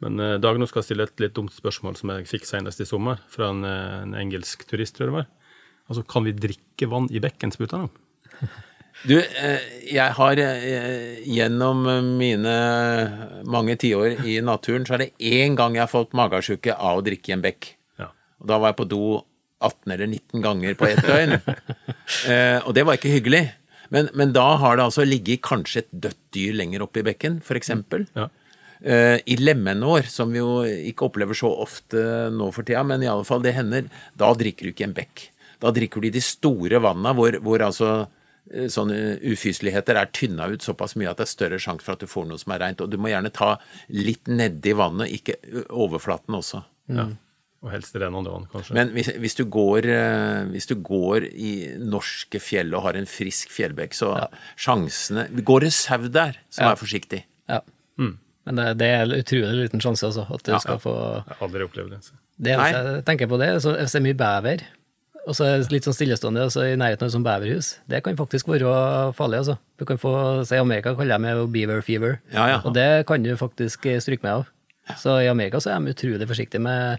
[0.01, 2.81] Men eh, Dag, nå skal jeg stille et litt dumt spørsmål som jeg fikk senest
[2.81, 5.27] i sommer, fra en, eh, en engelsk turist, tror jeg det var.
[5.89, 7.91] Altså, kan vi drikke vann i bekken, spurte han om.
[9.05, 9.61] Du, eh,
[9.93, 11.83] jeg har eh, gjennom
[12.17, 17.01] mine mange tiår i naturen, så er det én gang jeg har fått magesjuke av
[17.01, 17.73] å drikke i en bekk.
[17.99, 18.07] Ja.
[18.41, 19.01] Og da var jeg på do
[19.65, 21.37] 18 eller 19 ganger på ett døgn.
[22.31, 23.45] eh, og det var ikke hyggelig.
[23.95, 27.39] Men, men da har det altså ligget kanskje et dødt dyr lenger oppe i bekken,
[27.45, 27.71] f.eks.
[28.17, 28.29] Ja.
[28.81, 32.03] Eh, I lemenår, som vi jo ikke opplever så ofte
[32.35, 33.89] nå for tida, men i alle fall det hender,
[34.19, 35.29] da drikker du ikke en bekk.
[35.63, 37.91] Da drikker du i de store vanna hvor, hvor altså
[38.51, 42.05] eh, sånne ufyseligheter er tynna ut såpass mye at det er større sjanse for at
[42.05, 42.85] du får noe som er reint.
[42.85, 43.55] Og du må gjerne ta
[43.95, 45.39] litt nedi vannet, ikke
[45.71, 46.65] overflaten også.
[46.93, 47.13] ja.
[47.65, 48.75] Og helst rennende vann, kanskje.
[48.77, 53.09] Men hvis, hvis, du går, eh, hvis du går i norske fjell og har en
[53.09, 54.11] frisk fjellbekk, så
[54.61, 56.69] sjansene Går det sau der, så Ja.
[56.75, 57.23] vær forsiktig.
[57.49, 57.61] Ja.
[58.45, 60.59] Men det, det er utrolig liten sjanse, altså, at du Ja.
[60.61, 60.95] skal få
[61.25, 62.01] jeg har aldri opplevd det.
[62.05, 62.13] så.
[62.39, 64.65] Det eneste jeg tenker på det, er så- hvis det er mye bever,
[65.27, 68.03] og så er det litt sånn stillestående altså, i nærheten av et sånt beverhus, det
[68.05, 69.57] kan faktisk være farlig, altså.
[69.79, 72.61] Du kan få, se I Amerika kaller de det beaver fever, Ja, ja.
[72.63, 74.47] og det kan du faktisk stryke med av.
[74.99, 76.99] Så i Amerika så er de utrolig forsiktige med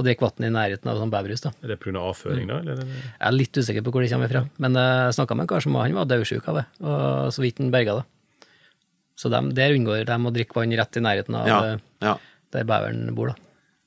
[0.00, 1.42] å drikke vann i nærheten av sånn beverhus.
[1.44, 1.52] da.
[1.62, 1.92] Er det pga.
[2.00, 2.60] avføring, da?
[2.62, 2.80] Eller?
[2.80, 5.52] er Jeg er litt usikker på hvor det kommer fra, men jeg snakka med en
[5.52, 8.06] kar som han var dødsjuk av det, og så vidt han berga det.
[9.20, 12.14] Så de, der unngår de å drikke vann rett i nærheten av Ja, eh, ja.
[12.56, 13.34] der beveren bor.
[13.34, 13.36] da.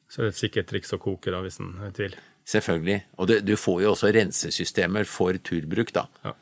[0.07, 2.15] Så er det et sikkert triks å koke, da, hvis en er i tvil.
[2.45, 2.99] Selvfølgelig.
[3.17, 6.05] Og det, du får jo også rensesystemer for turbruk, da.
[6.23, 6.35] Ja.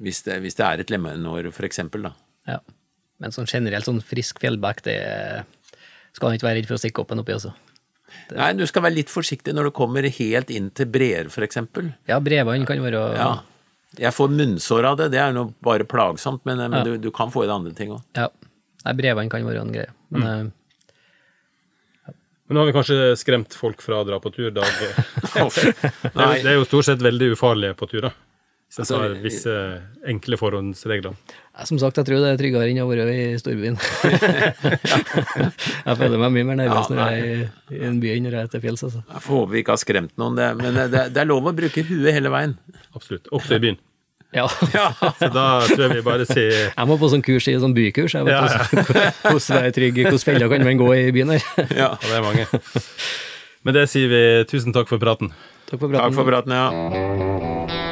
[0.00, 2.14] Hvis, det, hvis det er et lemenår, eksempel, da.
[2.48, 2.58] Ja.
[3.20, 4.96] Men sånn generelt sånn frisk fjellbekk, det
[6.16, 7.52] skal han ikke være redd for å stikke opp en oppi, altså.
[8.36, 11.92] Nei, du skal være litt forsiktig når du kommer helt inn til breer, eksempel.
[12.08, 13.32] Ja, bredbånd kan være Ja.
[13.98, 16.84] Jeg får munnsår av det, det er nå bare plagsomt, men, men Ja.
[16.84, 18.02] du, du kan få i deg andre ting òg.
[18.16, 18.28] ja.
[18.84, 19.90] Nei, bredbånd kan være en greie.
[20.10, 20.50] Men eh,
[22.48, 24.64] Men nå har vi kanskje skremt folk fra å dra på tur, Dag.
[25.32, 25.44] Det
[26.18, 28.12] er, jo- er stort sett veldig ufarlige på tur, da.
[28.72, 29.52] Det Altså, visse
[30.08, 31.12] enkle forhåndsregler.
[31.68, 33.74] Som sagt, jeg tror det er tryggere enn å være i storbyen.
[35.86, 37.30] jeg føler meg mye mer nervøs Ja, når jeg er i,
[37.76, 39.00] i en by enn når jeg er til fjells, altså.
[39.12, 41.52] Jeg får håpe vi ikke har skremt noen, det, men det, det er lov å
[41.56, 42.52] bruke huet hele veien.
[42.96, 43.24] Absolutt.
[43.36, 43.78] Også i byen.
[44.32, 44.46] Ja.
[45.20, 48.14] Så da tror jeg vi bare sier Jeg må på sånn kurs i sånn bykurs.
[48.16, 51.42] Jeg vet Ja, hvordan- hvordan være trygg, hvordan feller kan man gå i byen her.
[51.68, 51.76] Ja.
[51.76, 52.44] Ja, det er mange.
[53.62, 55.28] Med det sier vi tusen takk for praten.
[55.68, 56.00] Takk for praten.
[56.00, 57.91] Takk for praten, ja.